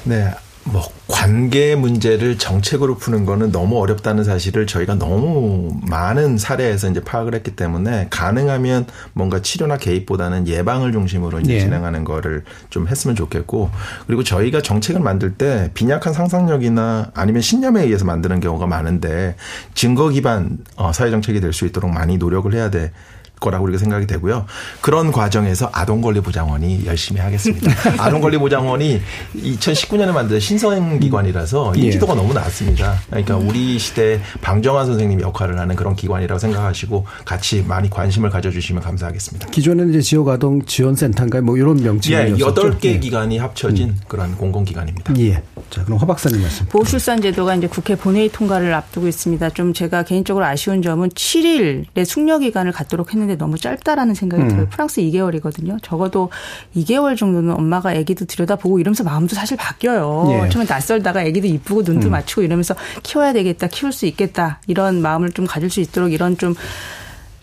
[0.03, 0.31] 네.
[0.72, 7.34] 뭐 관계 문제를 정책으로 푸는 거는 너무 어렵다는 사실을 저희가 너무 많은 사례에서 이제 파악을
[7.34, 11.59] 했기 때문에 가능하면 뭔가 치료나 개입보다는 예방을 중심으로 이제 예.
[11.59, 13.70] 진행하는 거를 좀 했으면 좋겠고
[14.05, 19.36] 그리고 저희가 정책을 만들 때 빈약한 상상력이나 아니면 신념에 의해서 만드는 경우가 많은데
[19.74, 22.91] 증거 기반 어, 사회 정책이 될 수 있도록 많이 노력을 해야 돼.
[23.39, 24.45] 거라고 우리가 생각이 되고요.
[24.81, 27.71] 그런 과정에서 아동권리보장원이 열심히 하겠습니다.
[28.03, 29.01] 아동권리보장원이
[29.35, 31.81] 2019년에 만든 신성기관이라서 예.
[31.81, 32.95] 인지도가 너무 낮습니다.
[33.09, 39.47] 그러니까 우리 시대 방정환 선생님 역할을 하는 그런 기관이라고 생각하시고 같이 많이 관심을 가져주시면 감사하겠습니다.
[39.49, 41.41] 기존에는 이제 지역 아동 지원센터인가요?
[41.43, 42.45] 뭐 이런 예, 명칭이었었죠.
[42.45, 42.99] 여덟 개 예.
[42.99, 45.13] 기관이 합쳐진 그런 공공기관입니다.
[45.19, 45.43] 예.
[45.69, 46.65] 자, 그럼 허 박사님 말씀.
[46.67, 49.49] 보호출산 제도가 이제 국회 본회의 통과를 앞두고 있습니다.
[49.51, 54.47] 좀 제가 개인적으로 아쉬운 점은 7일의 숙려 기간을 갖도록 했는데 너무 짧다라는 생각이 음.
[54.47, 54.67] 들어요.
[54.69, 55.82] 프랑스 2개월이거든요.
[55.82, 56.30] 적어도
[56.75, 60.43] 2개월 정도는 엄마가 아기도 들여다보고 이러면서 마음도 사실 바뀌어요.
[60.45, 60.49] 예.
[60.49, 65.45] 처음에 낯설다가 아기도 이쁘고 눈도 맞추고 이러면서 키워야 되겠다, 키울 수 있겠다 이런 마음을 좀
[65.45, 66.55] 가질 수 있도록 이런 좀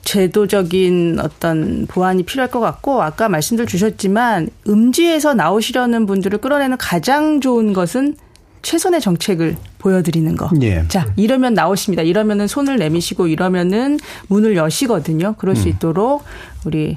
[0.05, 7.73] 제도적인 어떤 보완이 필요할 것 같고 아까 말씀들 주셨지만 음지에서 나오시려는 분들을 끌어내는 가장 좋은
[7.73, 8.17] 것은
[8.63, 10.49] 최선의 정책을 보여드리는 거.
[10.63, 10.83] 예.
[10.89, 12.03] 자, 이러면 나오십니다.
[12.03, 15.35] 이러면은 손을 내미시고 이러면은 문을 여시거든요.
[15.37, 15.61] 그럴 음.
[15.61, 16.25] 수 있도록
[16.65, 16.97] 우리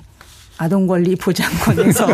[0.58, 2.08] 아동권리 보장권에서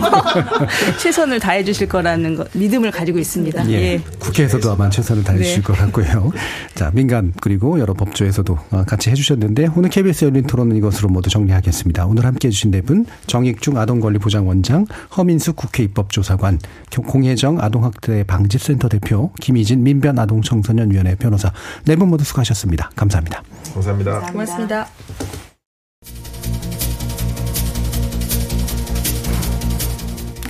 [1.01, 3.69] 최선을 다해 주실 거라는 거, 믿음을 가지고 있습니다.
[3.69, 3.73] 예.
[3.73, 4.01] 예.
[4.19, 5.61] 국회에서도 아마 최선을 다해 주실 네.
[5.61, 6.31] 것 같고요.
[6.75, 11.29] 자, 민간 그리고 여러 법조에서도 어, 같이 해 주셨는데 오늘 KBS 열린 토론은 이것으로 모두
[11.29, 12.05] 정리하겠습니다.
[12.05, 14.85] 오늘 함께 해 주신 네 분 정익중 아동권리보장원장
[15.15, 16.59] 허민수 국회 입법조사관
[17.07, 21.51] 공혜정 아동학대 방지센터 대표 김희진 민변 아동청소년위원회 변호사
[21.85, 22.89] 네 분 모두 수고하셨습니다.
[22.95, 23.41] 감사합니다.
[23.73, 24.19] 감사합니다.
[24.31, 24.87] 고맙습니다.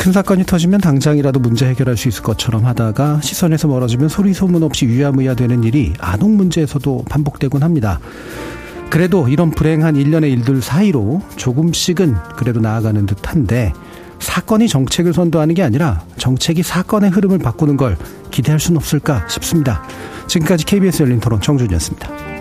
[0.03, 4.83] 큰 사건이 터지면 당장이라도 문제 해결할 수 있을 것처럼 하다가 시선에서 멀어지면 소리 소문 없이
[4.85, 8.01] 유야무야 되는 일이 아동 문제에서도 반복되곤 합니다.
[8.89, 13.71] 그래도 이런 불행한 일련의 일들 사이로 조금씩은 그래도 나아가는 듯한데
[14.19, 17.95] 사건이 정책을 선도하는 게 아니라 정책이 사건의 흐름을 바꾸는 걸
[18.29, 19.83] 기대할 수는 없을까 싶습니다.
[20.27, 22.32] 지금까지 KBS 열린 토론 정준이었습니다.